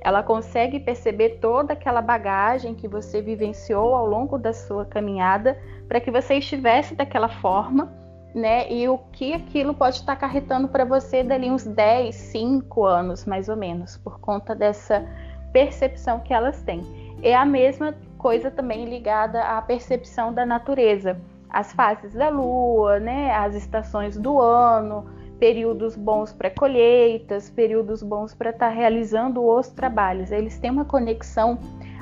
Ela 0.04 0.22
consegue 0.22 0.78
perceber 0.78 1.38
toda 1.40 1.72
aquela 1.72 2.02
bagagem 2.02 2.74
que 2.74 2.86
você 2.86 3.22
vivenciou 3.22 3.94
ao 3.94 4.06
longo 4.06 4.36
da 4.36 4.52
sua 4.52 4.84
caminhada 4.84 5.58
para 5.88 5.98
que 5.98 6.10
você 6.10 6.34
estivesse 6.34 6.94
daquela 6.94 7.28
forma, 7.28 7.90
né? 8.34 8.70
E 8.70 8.86
o 8.86 8.98
que 8.98 9.32
aquilo 9.32 9.72
pode 9.72 9.96
estar 9.96 10.12
acarretando 10.12 10.68
para 10.68 10.84
você 10.84 11.22
dali 11.22 11.50
uns 11.50 11.64
10, 11.64 12.14
5 12.14 12.84
anos, 12.84 13.24
mais 13.24 13.48
ou 13.48 13.56
menos, 13.56 13.96
por 13.96 14.20
conta 14.20 14.54
dessa 14.54 15.08
percepção 15.54 16.20
que 16.20 16.34
elas 16.34 16.60
têm. 16.62 16.82
É 17.22 17.34
a 17.34 17.46
mesma 17.46 17.94
coisa 18.18 18.50
também 18.50 18.84
ligada 18.84 19.42
à 19.42 19.62
percepção 19.62 20.34
da 20.34 20.44
natureza, 20.44 21.18
as 21.48 21.72
fases 21.72 22.12
da 22.12 22.28
lua, 22.28 23.00
né? 23.00 23.34
As 23.34 23.54
estações 23.54 24.18
do 24.18 24.38
ano, 24.38 25.06
períodos 25.38 25.96
bons 25.96 26.32
para 26.32 26.50
colheitas, 26.50 27.50
períodos 27.50 28.02
bons 28.02 28.34
para 28.34 28.50
estar 28.50 28.68
tá 28.68 28.74
realizando 28.74 29.44
os 29.44 29.68
trabalhos. 29.68 30.30
Eles 30.30 30.58
têm 30.58 30.70
uma 30.70 30.84
conexão 30.84 31.58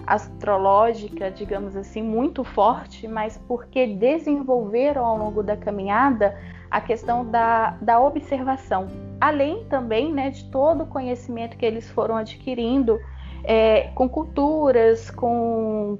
astrológica, 0.07 1.31
digamos 1.31 1.77
assim, 1.77 2.03
muito 2.03 2.45
forte, 2.45 3.07
mas 3.07 3.38
porque 3.47 3.87
desenvolveram 3.87 5.05
ao 5.05 5.16
longo 5.16 5.42
da 5.42 5.57
caminhada 5.57 6.37
a 6.71 6.81
questão 6.81 7.25
da, 7.25 7.77
da 7.83 8.01
observação, 8.01 8.88
além 9.21 9.64
também 9.66 10.12
né, 10.12 10.31
de 10.31 10.45
todo 10.51 10.85
o 10.85 10.87
conhecimento 10.87 11.57
que 11.57 11.66
eles 11.66 11.90
foram 11.90 12.16
adquirindo 12.16 12.99
é, 13.45 13.88
com 13.95 14.09
culturas, 14.09 15.11
com, 15.11 15.99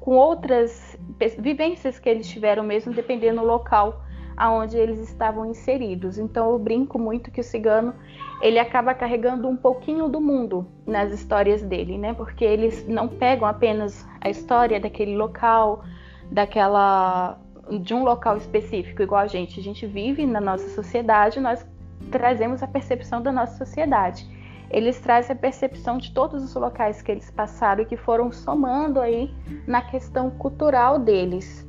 com 0.00 0.16
outras 0.16 0.98
vivências 1.38 1.98
que 1.98 2.08
eles 2.08 2.26
tiveram 2.28 2.62
mesmo, 2.62 2.92
dependendo 2.92 3.42
do 3.42 3.46
local 3.46 4.05
aonde 4.36 4.76
eles 4.76 4.98
estavam 4.98 5.46
inseridos. 5.46 6.18
Então 6.18 6.50
eu 6.50 6.58
brinco 6.58 6.98
muito 6.98 7.30
que 7.30 7.40
o 7.40 7.44
cigano 7.44 7.94
ele 8.42 8.58
acaba 8.58 8.94
carregando 8.94 9.48
um 9.48 9.56
pouquinho 9.56 10.08
do 10.08 10.20
mundo 10.20 10.66
nas 10.86 11.12
histórias 11.12 11.62
dele, 11.62 11.96
né? 11.96 12.12
Porque 12.12 12.44
eles 12.44 12.86
não 12.86 13.08
pegam 13.08 13.48
apenas 13.48 14.06
a 14.20 14.28
história 14.28 14.78
daquele 14.78 15.16
local, 15.16 15.82
daquela 16.30 17.38
de 17.80 17.94
um 17.94 18.04
local 18.04 18.36
específico 18.36 19.02
igual 19.02 19.22
a 19.22 19.26
gente. 19.26 19.58
A 19.58 19.62
gente 19.62 19.86
vive 19.86 20.26
na 20.26 20.40
nossa 20.40 20.68
sociedade, 20.68 21.40
nós 21.40 21.66
trazemos 22.10 22.62
a 22.62 22.66
percepção 22.66 23.22
da 23.22 23.32
nossa 23.32 23.56
sociedade. 23.56 24.28
Eles 24.70 25.00
trazem 25.00 25.34
a 25.34 25.38
percepção 25.38 25.98
de 25.98 26.12
todos 26.12 26.42
os 26.42 26.54
locais 26.54 27.00
que 27.00 27.10
eles 27.10 27.30
passaram 27.30 27.82
e 27.82 27.86
que 27.86 27.96
foram 27.96 28.32
somando 28.32 29.00
aí 29.00 29.32
na 29.66 29.80
questão 29.80 30.30
cultural 30.30 30.98
deles. 30.98 31.65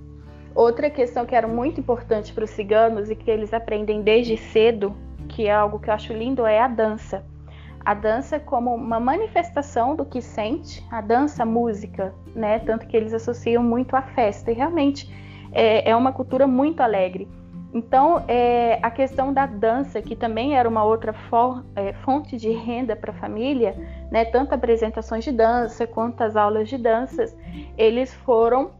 Outra 0.58 0.89
questão 0.89 1.24
que 1.24 1.36
era 1.36 1.48
muito 1.48 1.80
importante 1.80 2.34
para 2.34 2.43
os 2.43 2.50
ciganos 2.50 3.12
e 3.12 3.15
que 3.15 3.30
eles 3.30 3.54
aprendem 3.54 4.02
desde 4.02 4.36
cedo, 4.36 4.98
que 5.30 5.46
é 5.46 5.54
algo 5.54 5.78
que 5.78 5.88
eu 5.88 5.93
acho 5.93 6.12
lindo, 6.13 6.48
é 6.48 6.60
a 6.60 6.67
dança. 6.67 7.24
A 7.86 7.93
dança 7.93 8.39
como 8.39 8.74
uma 8.74 9.00
manifestação 9.00 9.96
do 9.96 10.04
que 10.04 10.20
sente, 10.20 10.84
a 10.89 11.00
dança, 11.00 11.43
a 11.43 11.46
música, 11.46 12.12
né? 12.34 12.58
Tanto 12.58 12.88
que 12.88 12.98
eles 12.98 13.13
associam 13.13 13.62
muito 13.62 13.96
à 13.96 14.02
festa. 14.02 14.52
E 14.52 14.56
realmente 14.56 15.08
é, 15.52 15.91
é 15.91 15.96
uma 15.96 16.12
cultura 16.12 16.48
muito 16.48 16.82
alegre. 16.82 17.28
Então, 17.72 18.24
é, 18.28 18.80
a 18.82 18.89
questão 18.89 19.32
da 19.32 19.46
dança, 19.46 20.02
que 20.02 20.15
também 20.15 20.58
era 20.58 20.67
uma 20.67 20.84
outra 20.84 21.13
for, 21.13 21.63
é, 21.76 21.93
fonte 21.93 22.36
de 22.36 22.50
renda 22.50 22.96
para 22.96 23.12
a 23.12 23.15
família, 23.15 23.76
né, 24.10 24.26
tanto 24.26 24.56
apresentações 24.56 25.24
de 25.24 25.32
dança 25.32 25.86
quanto 25.86 26.20
as 26.22 26.36
aulas 26.36 26.67
de 26.67 26.80
danças, 26.80 27.38
eles 27.78 28.12
foram 28.12 28.72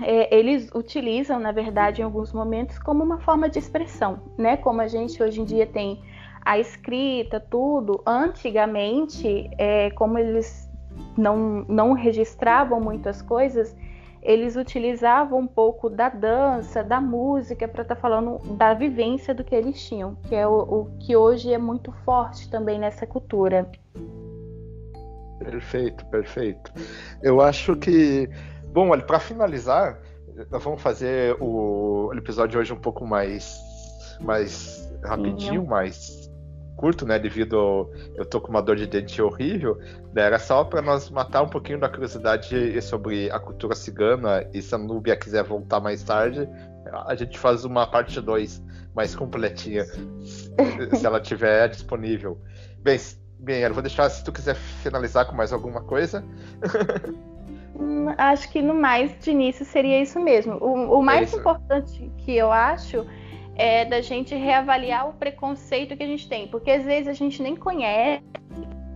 é, 0.00 0.34
eles 0.34 0.70
utilizam, 0.74 1.38
na 1.38 1.52
verdade, 1.52 2.00
em 2.00 2.04
alguns 2.04 2.32
momentos, 2.32 2.78
como 2.78 3.04
uma 3.04 3.18
forma 3.18 3.48
de 3.48 3.58
expressão, 3.58 4.20
né? 4.38 4.56
Como 4.56 4.80
a 4.80 4.88
gente 4.88 5.22
hoje 5.22 5.40
em 5.40 5.44
dia 5.44 5.66
tem 5.66 6.02
a 6.44 6.58
escrita, 6.58 7.38
tudo. 7.38 8.02
Antigamente, 8.06 9.50
é, 9.58 9.90
como 9.90 10.18
eles 10.18 10.70
não, 11.16 11.64
não 11.68 11.92
registravam 11.92 12.80
muitas 12.80 13.20
coisas, 13.20 13.76
eles 14.22 14.56
utilizavam 14.56 15.40
um 15.40 15.46
pouco 15.46 15.90
da 15.90 16.08
dança, 16.08 16.82
da 16.82 17.00
música, 17.00 17.66
para 17.68 17.82
estar 17.82 17.96
tá 17.96 18.00
falando 18.00 18.38
da 18.56 18.72
vivência 18.72 19.34
do 19.34 19.44
que 19.44 19.54
eles 19.54 19.84
tinham, 19.86 20.14
que 20.28 20.34
é 20.34 20.46
o, 20.46 20.60
o 20.60 20.90
que 21.00 21.16
hoje 21.16 21.52
é 21.52 21.58
muito 21.58 21.92
forte 22.04 22.48
também 22.48 22.78
nessa 22.78 23.06
cultura. 23.06 23.68
Perfeito, 25.38 26.06
perfeito. 26.06 26.72
Eu 27.20 27.40
acho 27.40 27.74
que 27.76 28.30
Bom, 28.72 28.88
olha, 28.88 29.02
para 29.02 29.20
finalizar, 29.20 30.00
nós 30.50 30.64
vamos 30.64 30.80
fazer 30.80 31.36
o 31.38 32.10
episódio 32.14 32.52
de 32.52 32.58
hoje 32.58 32.72
um 32.72 32.80
pouco 32.80 33.06
mais, 33.06 33.60
mais 34.18 34.90
rapidinho, 35.04 35.66
mais 35.66 36.30
curto, 36.74 37.04
né? 37.04 37.18
Devido 37.18 37.90
eu 38.16 38.24
tô 38.24 38.40
com 38.40 38.48
uma 38.48 38.62
dor 38.62 38.76
de 38.76 38.86
dente 38.86 39.20
horrível. 39.20 39.78
Né, 40.14 40.22
era 40.22 40.38
só 40.38 40.64
para 40.64 40.80
nós 40.80 41.10
matar 41.10 41.42
um 41.42 41.48
pouquinho 41.48 41.78
da 41.78 41.86
curiosidade 41.86 42.80
sobre 42.80 43.30
a 43.30 43.38
cultura 43.38 43.74
cigana. 43.74 44.48
E 44.54 44.62
se 44.62 44.74
a 44.74 44.78
Núbia 44.78 45.16
quiser 45.16 45.44
voltar 45.44 45.78
mais 45.78 46.02
tarde, 46.02 46.48
a 47.06 47.14
gente 47.14 47.38
faz 47.38 47.66
uma 47.66 47.86
parte 47.86 48.18
2 48.22 48.62
mais 48.94 49.14
completinha, 49.14 49.84
se 50.96 51.04
ela 51.04 51.20
tiver 51.20 51.68
disponível. 51.68 52.40
Bem, 52.78 52.98
bem, 53.38 53.60
eu 53.60 53.74
vou 53.74 53.82
deixar 53.82 54.08
se 54.08 54.24
tu 54.24 54.32
quiser 54.32 54.54
finalizar 54.54 55.26
com 55.26 55.36
mais 55.36 55.52
alguma 55.52 55.82
coisa. 55.82 56.24
Hum, 57.82 58.14
acho 58.16 58.48
que 58.50 58.62
no 58.62 58.74
mais 58.74 59.18
de 59.18 59.32
início 59.32 59.64
seria 59.64 60.00
isso 60.00 60.20
mesmo. 60.20 60.54
O, 60.60 60.98
o 60.98 61.02
mais 61.02 61.34
é 61.34 61.36
importante 61.36 62.12
que 62.18 62.36
eu 62.36 62.52
acho 62.52 63.04
é 63.56 63.84
da 63.84 64.00
gente 64.00 64.34
reavaliar 64.34 65.08
o 65.08 65.12
preconceito 65.14 65.96
que 65.96 66.02
a 66.02 66.06
gente 66.06 66.28
tem, 66.28 66.46
porque 66.46 66.70
às 66.70 66.84
vezes 66.84 67.08
a 67.08 67.12
gente 67.12 67.42
nem 67.42 67.56
conhece 67.56 68.22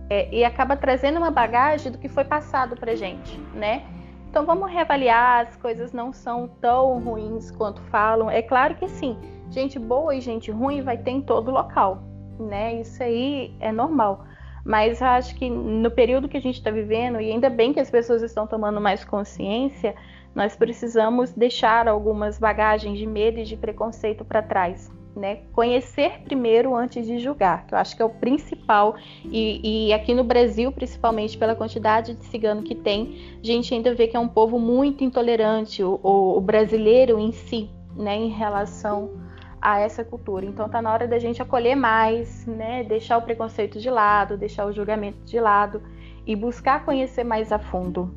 é, 0.09 0.33
e 0.33 0.43
acaba 0.45 0.77
trazendo 0.77 1.17
uma 1.17 1.29
bagagem 1.29 1.91
do 1.91 1.97
que 1.97 2.07
foi 2.07 2.23
passado 2.23 2.75
pra 2.77 2.95
gente, 2.95 3.37
né? 3.53 3.83
Então 4.29 4.45
vamos 4.45 4.71
reavaliar, 4.71 5.47
as 5.47 5.55
coisas 5.57 5.91
não 5.91 6.13
são 6.13 6.47
tão 6.61 6.99
ruins 6.99 7.51
quanto 7.51 7.81
falam. 7.83 8.29
É 8.31 8.41
claro 8.41 8.75
que 8.75 8.87
sim, 8.87 9.17
gente 9.49 9.77
boa 9.77 10.15
e 10.15 10.21
gente 10.21 10.49
ruim 10.49 10.81
vai 10.81 10.97
ter 10.97 11.11
em 11.11 11.21
todo 11.21 11.51
local, 11.51 12.03
né? 12.39 12.79
Isso 12.79 13.03
aí 13.03 13.53
é 13.59 13.71
normal. 13.71 14.25
Mas 14.67 15.01
acho 15.01 15.33
que 15.35 15.49
no 15.49 15.89
período 15.89 16.27
que 16.27 16.35
a 16.35 16.41
gente 16.41 16.57
está 16.57 16.69
vivendo, 16.69 17.21
e 17.21 17.31
ainda 17.31 17.49
bem 17.49 17.71
que 17.71 17.79
as 17.79 17.89
pessoas 17.89 18.21
estão 18.21 18.45
tomando 18.45 18.81
mais 18.81 19.05
consciência, 19.05 19.95
nós 20.35 20.57
precisamos 20.57 21.31
deixar 21.31 21.87
algumas 21.87 22.37
bagagens 22.37 22.99
de 22.99 23.07
medo 23.07 23.39
e 23.39 23.45
de 23.45 23.55
preconceito 23.55 24.25
para 24.25 24.41
trás. 24.41 24.91
Né? 25.15 25.37
Conhecer 25.53 26.19
primeiro 26.25 26.75
antes 26.75 27.07
de 27.07 27.17
julgar, 27.17 27.65
que 27.65 27.73
eu 27.73 27.77
acho 27.77 27.95
que 27.95 28.01
é 28.01 28.05
o 28.05 28.09
principal. 28.09 28.97
E, 29.23 29.87
e, 29.87 29.93
aqui 29.93 30.13
no 30.13 30.25
Brasil, 30.25 30.69
principalmente 30.69 31.37
pela 31.37 31.55
quantidade 31.55 32.13
de 32.13 32.25
cigano 32.25 32.61
que 32.61 32.75
tem, 32.75 33.37
a 33.41 33.45
gente 33.45 33.73
ainda 33.73 33.95
vê 33.95 34.05
que 34.05 34.17
é 34.17 34.19
um 34.19 34.27
povo 34.27 34.59
muito 34.59 35.01
intolerante, 35.01 35.81
o, 35.81 35.97
o, 36.03 36.41
brasileiro 36.41 37.17
em 37.17 37.31
si, 37.31 37.69
né, 37.95 38.17
em 38.17 38.27
relação 38.27 39.11
a 39.61 39.79
essa 39.79 40.03
cultura. 40.03 40.45
Então 40.45 40.69
tá 40.69 40.81
na 40.81 40.91
hora 40.91 41.07
da 41.07 41.19
gente 41.19 41.41
acolher 41.41 41.75
mais, 41.75 42.45
né, 42.45 42.83
deixar 42.83 43.17
o 43.17 43.21
preconceito 43.21 43.79
de 43.79 43.89
lado, 43.89 44.37
deixar 44.37 44.65
o 44.65 44.71
julgamento 44.71 45.19
de 45.25 45.39
lado 45.39 45.81
e 46.25 46.35
buscar 46.35 46.83
conhecer 46.83 47.23
mais 47.23 47.51
a 47.51 47.59
fundo. 47.59 48.13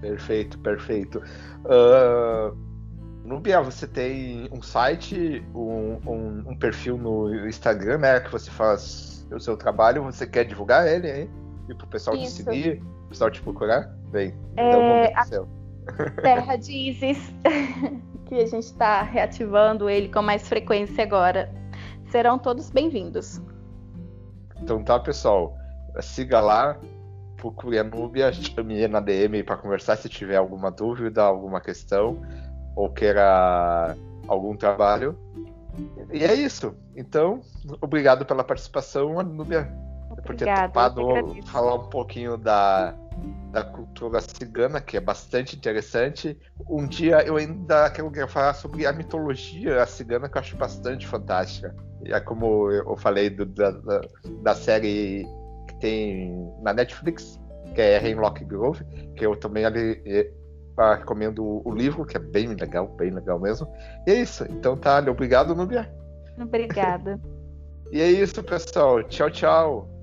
Perfeito, 0.00 0.58
perfeito. 0.58 1.22
Uh, 1.64 2.56
Nubia, 3.24 3.60
você 3.60 3.86
tem 3.86 4.48
um 4.52 4.62
site, 4.62 5.44
um, 5.54 5.98
um, 6.06 6.44
um, 6.50 6.56
perfil 6.56 6.96
no 6.96 7.46
Instagram, 7.46 7.98
né? 7.98 8.20
Que 8.20 8.30
você 8.30 8.50
faz 8.50 9.26
o 9.32 9.40
seu 9.40 9.56
trabalho, 9.56 10.04
você 10.04 10.26
quer 10.26 10.44
divulgar 10.44 10.86
ele, 10.86 11.10
hein? 11.10 11.30
E 11.68 11.74
pro 11.74 11.86
pessoal 11.88 12.16
Isso. 12.16 12.36
te 12.36 12.44
seguir, 12.44 12.82
o 13.06 13.08
pessoal 13.08 13.30
te 13.30 13.42
procurar? 13.42 13.92
Bem, 14.12 14.32
é, 14.56 14.68
então 14.68 14.80
a 15.14 16.22
Terra 16.22 16.56
de 16.56 16.72
Isis, 16.72 17.34
que 18.26 18.34
a 18.34 18.46
gente 18.46 18.64
está 18.64 19.02
reativando 19.02 19.88
ele 19.88 20.08
com 20.08 20.20
mais 20.20 20.48
frequência 20.48 21.04
agora. 21.04 21.50
Serão 22.10 22.38
todos 22.38 22.70
bem-vindos. 22.70 23.40
Então 24.60 24.82
tá, 24.82 24.98
pessoal. 24.98 25.56
Siga 26.00 26.40
lá, 26.40 26.78
procure 27.36 27.78
a 27.78 27.84
Núbia, 27.84 28.32
chame 28.34 28.86
na 28.88 29.00
DM 29.00 29.42
para 29.44 29.56
conversar 29.56 29.96
se 29.96 30.08
tiver 30.08 30.36
alguma 30.36 30.70
dúvida, 30.70 31.22
alguma 31.22 31.60
questão, 31.60 32.20
ou 32.74 32.90
queira 32.90 33.96
algum 34.26 34.56
trabalho. 34.56 35.16
E 36.12 36.24
é 36.24 36.34
isso. 36.34 36.74
Então, 36.96 37.40
obrigado 37.80 38.26
pela 38.26 38.42
participação, 38.42 39.22
Núbia, 39.22 39.72
por 40.24 40.34
ter 40.34 40.52
topado 40.52 41.02
falar 41.44 41.74
um 41.76 41.88
pouquinho 41.88 42.36
da, 42.36 42.92
da 43.50 43.64
cultura 43.64 44.20
cigana, 44.20 44.80
que 44.80 44.96
é 44.96 45.00
bastante 45.00 45.56
interessante. 45.56 46.38
Um 46.68 46.86
dia 46.86 47.22
eu 47.22 47.36
ainda 47.36 47.90
quero 47.90 48.28
falar 48.28 48.54
sobre 48.54 48.86
a 48.86 48.92
mitologia 48.92 49.84
cigana, 49.86 50.28
que 50.28 50.36
eu 50.36 50.40
acho 50.40 50.56
bastante 50.56 51.06
fantástica. 51.06 51.74
E 52.04 52.12
é 52.12 52.20
como 52.20 52.70
eu 52.70 52.96
falei 52.96 53.30
do, 53.30 53.46
da, 53.46 53.70
da 54.42 54.54
série 54.54 55.26
tem 55.80 56.32
na 56.62 56.72
Netflix, 56.72 57.40
que 57.74 57.80
é 57.80 58.06
Hemlock 58.06 58.44
Grove, 58.44 58.84
que 59.16 59.26
eu 59.26 59.36
também 59.36 59.64
ali, 59.64 60.02
ah, 60.76 60.94
recomendo 60.94 61.62
o 61.66 61.74
livro, 61.74 62.04
que 62.04 62.16
é 62.16 62.20
bem 62.20 62.48
legal, 62.48 62.88
bem 62.88 63.10
legal 63.10 63.38
mesmo. 63.38 63.68
E 64.06 64.10
é 64.10 64.14
isso. 64.20 64.44
Então 64.50 64.76
tá, 64.76 64.98
obrigado, 64.98 65.54
Nubia. 65.54 65.90
Obrigada. 66.38 67.20
e 67.90 68.00
é 68.00 68.10
isso, 68.10 68.42
pessoal. 68.42 69.02
Tchau, 69.04 69.30
tchau. 69.30 69.95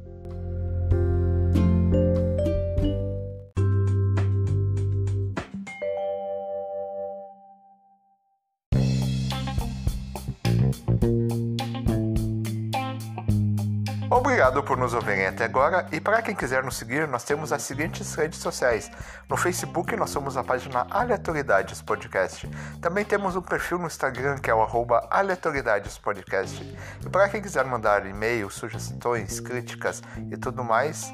Por 14.64 14.78
nos 14.78 14.94
ouvirem 14.94 15.28
até 15.28 15.46
agora 15.46 15.86
e 15.92 16.00
para 16.00 16.22
quem 16.22 16.34
quiser 16.34 16.64
nos 16.64 16.78
seguir, 16.78 17.06
nós 17.08 17.24
temos 17.24 17.52
as 17.52 17.62
seguintes 17.62 18.16
redes 18.16 18.40
sociais. 18.40 18.90
No 19.30 19.36
Facebook 19.36 19.94
nós 19.96 20.10
somos 20.10 20.38
a 20.38 20.44
página 20.44 20.88
Aleatoridades 20.90 21.82
Podcast. 21.82 22.50
Também 22.82 23.06
temos 23.06 23.36
um 23.36 23.42
perfil 23.42 23.78
no 23.78 23.88
Instagram 23.88 24.38
que 24.38 24.50
é 24.50 24.56
o 24.56 24.62
arroba 24.62 25.06
Aleatoridades 25.12 25.98
Podcast. 25.98 26.64
E 27.06 27.10
para 27.10 27.28
quem 27.30 27.42
quiser 27.42 27.66
mandar 27.66 28.06
e-mail, 28.06 28.50
sugestões, 28.50 29.40
críticas 29.40 30.02
e 30.32 30.38
tudo 30.38 30.64
mais, 30.64 31.14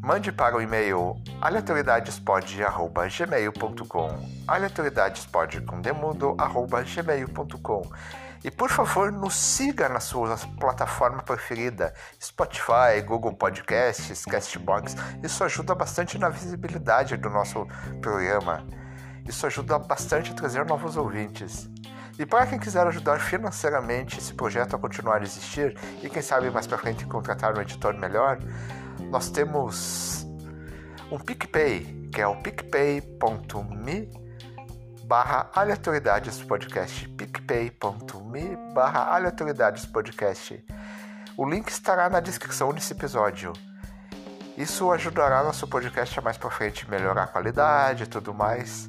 mande 0.00 0.30
para 0.30 0.56
o 0.56 0.62
e-mail 0.62 1.16
aleatoridadespod.gmail.com 1.40 4.28
aleatoridadespod 4.46 5.62
com 5.62 5.80
gmail.com 5.80 6.30
e 8.42 8.50
por 8.50 8.70
favor, 8.70 9.12
nos 9.12 9.34
siga 9.34 9.88
na 9.88 10.00
sua 10.00 10.36
plataforma 10.58 11.22
preferida: 11.22 11.92
Spotify, 12.20 13.02
Google 13.04 13.34
Podcasts, 13.34 14.24
Castbox. 14.24 14.96
Isso 15.22 15.44
ajuda 15.44 15.74
bastante 15.74 16.18
na 16.18 16.28
visibilidade 16.28 17.16
do 17.16 17.28
nosso 17.28 17.66
programa. 18.00 18.66
Isso 19.28 19.46
ajuda 19.46 19.78
bastante 19.78 20.32
a 20.32 20.34
trazer 20.34 20.64
novos 20.64 20.96
ouvintes. 20.96 21.68
E 22.18 22.26
para 22.26 22.46
quem 22.46 22.58
quiser 22.58 22.86
ajudar 22.86 23.18
financeiramente 23.20 24.18
esse 24.18 24.34
projeto 24.34 24.74
a 24.76 24.78
continuar 24.78 25.20
a 25.20 25.22
existir 25.22 25.76
e 26.02 26.08
quem 26.08 26.20
sabe 26.20 26.50
mais 26.50 26.66
para 26.66 26.76
frente 26.76 27.06
contratar 27.06 27.56
um 27.56 27.60
editor 27.60 27.94
melhor, 27.94 28.38
nós 29.10 29.30
temos 29.30 30.26
um 31.10 31.18
PicPay, 31.18 32.08
que 32.12 32.20
é 32.20 32.26
o 32.26 32.36
picpay.me 32.36 34.29
barra 35.10 35.50
aleatoriedades 35.52 36.40
podcast, 36.40 37.08
picpay.me 37.08 38.56
barra 38.72 39.12
aleatoriedades 39.12 39.84
podcast. 39.84 40.64
O 41.36 41.44
link 41.44 41.68
estará 41.68 42.08
na 42.08 42.20
descrição 42.20 42.72
desse 42.72 42.92
episódio. 42.92 43.52
Isso 44.56 44.88
ajudará 44.92 45.42
nosso 45.42 45.66
podcast 45.66 46.16
a 46.16 46.22
mais 46.22 46.38
para 46.38 46.48
frente 46.48 46.88
melhorar 46.88 47.24
a 47.24 47.26
qualidade 47.26 48.04
e 48.04 48.06
tudo 48.06 48.32
mais. 48.32 48.88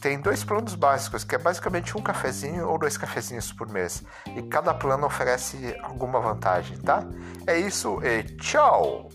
Tem 0.00 0.18
dois 0.18 0.42
planos 0.42 0.74
básicos, 0.74 1.22
que 1.22 1.34
é 1.34 1.38
basicamente 1.38 1.98
um 1.98 2.02
cafezinho 2.02 2.66
ou 2.66 2.78
dois 2.78 2.96
cafezinhos 2.96 3.52
por 3.52 3.68
mês. 3.68 4.02
E 4.34 4.40
cada 4.44 4.72
plano 4.72 5.04
oferece 5.04 5.76
alguma 5.82 6.18
vantagem, 6.18 6.78
tá? 6.78 7.04
É 7.46 7.58
isso 7.58 8.02
e 8.02 8.22
tchau! 8.38 9.10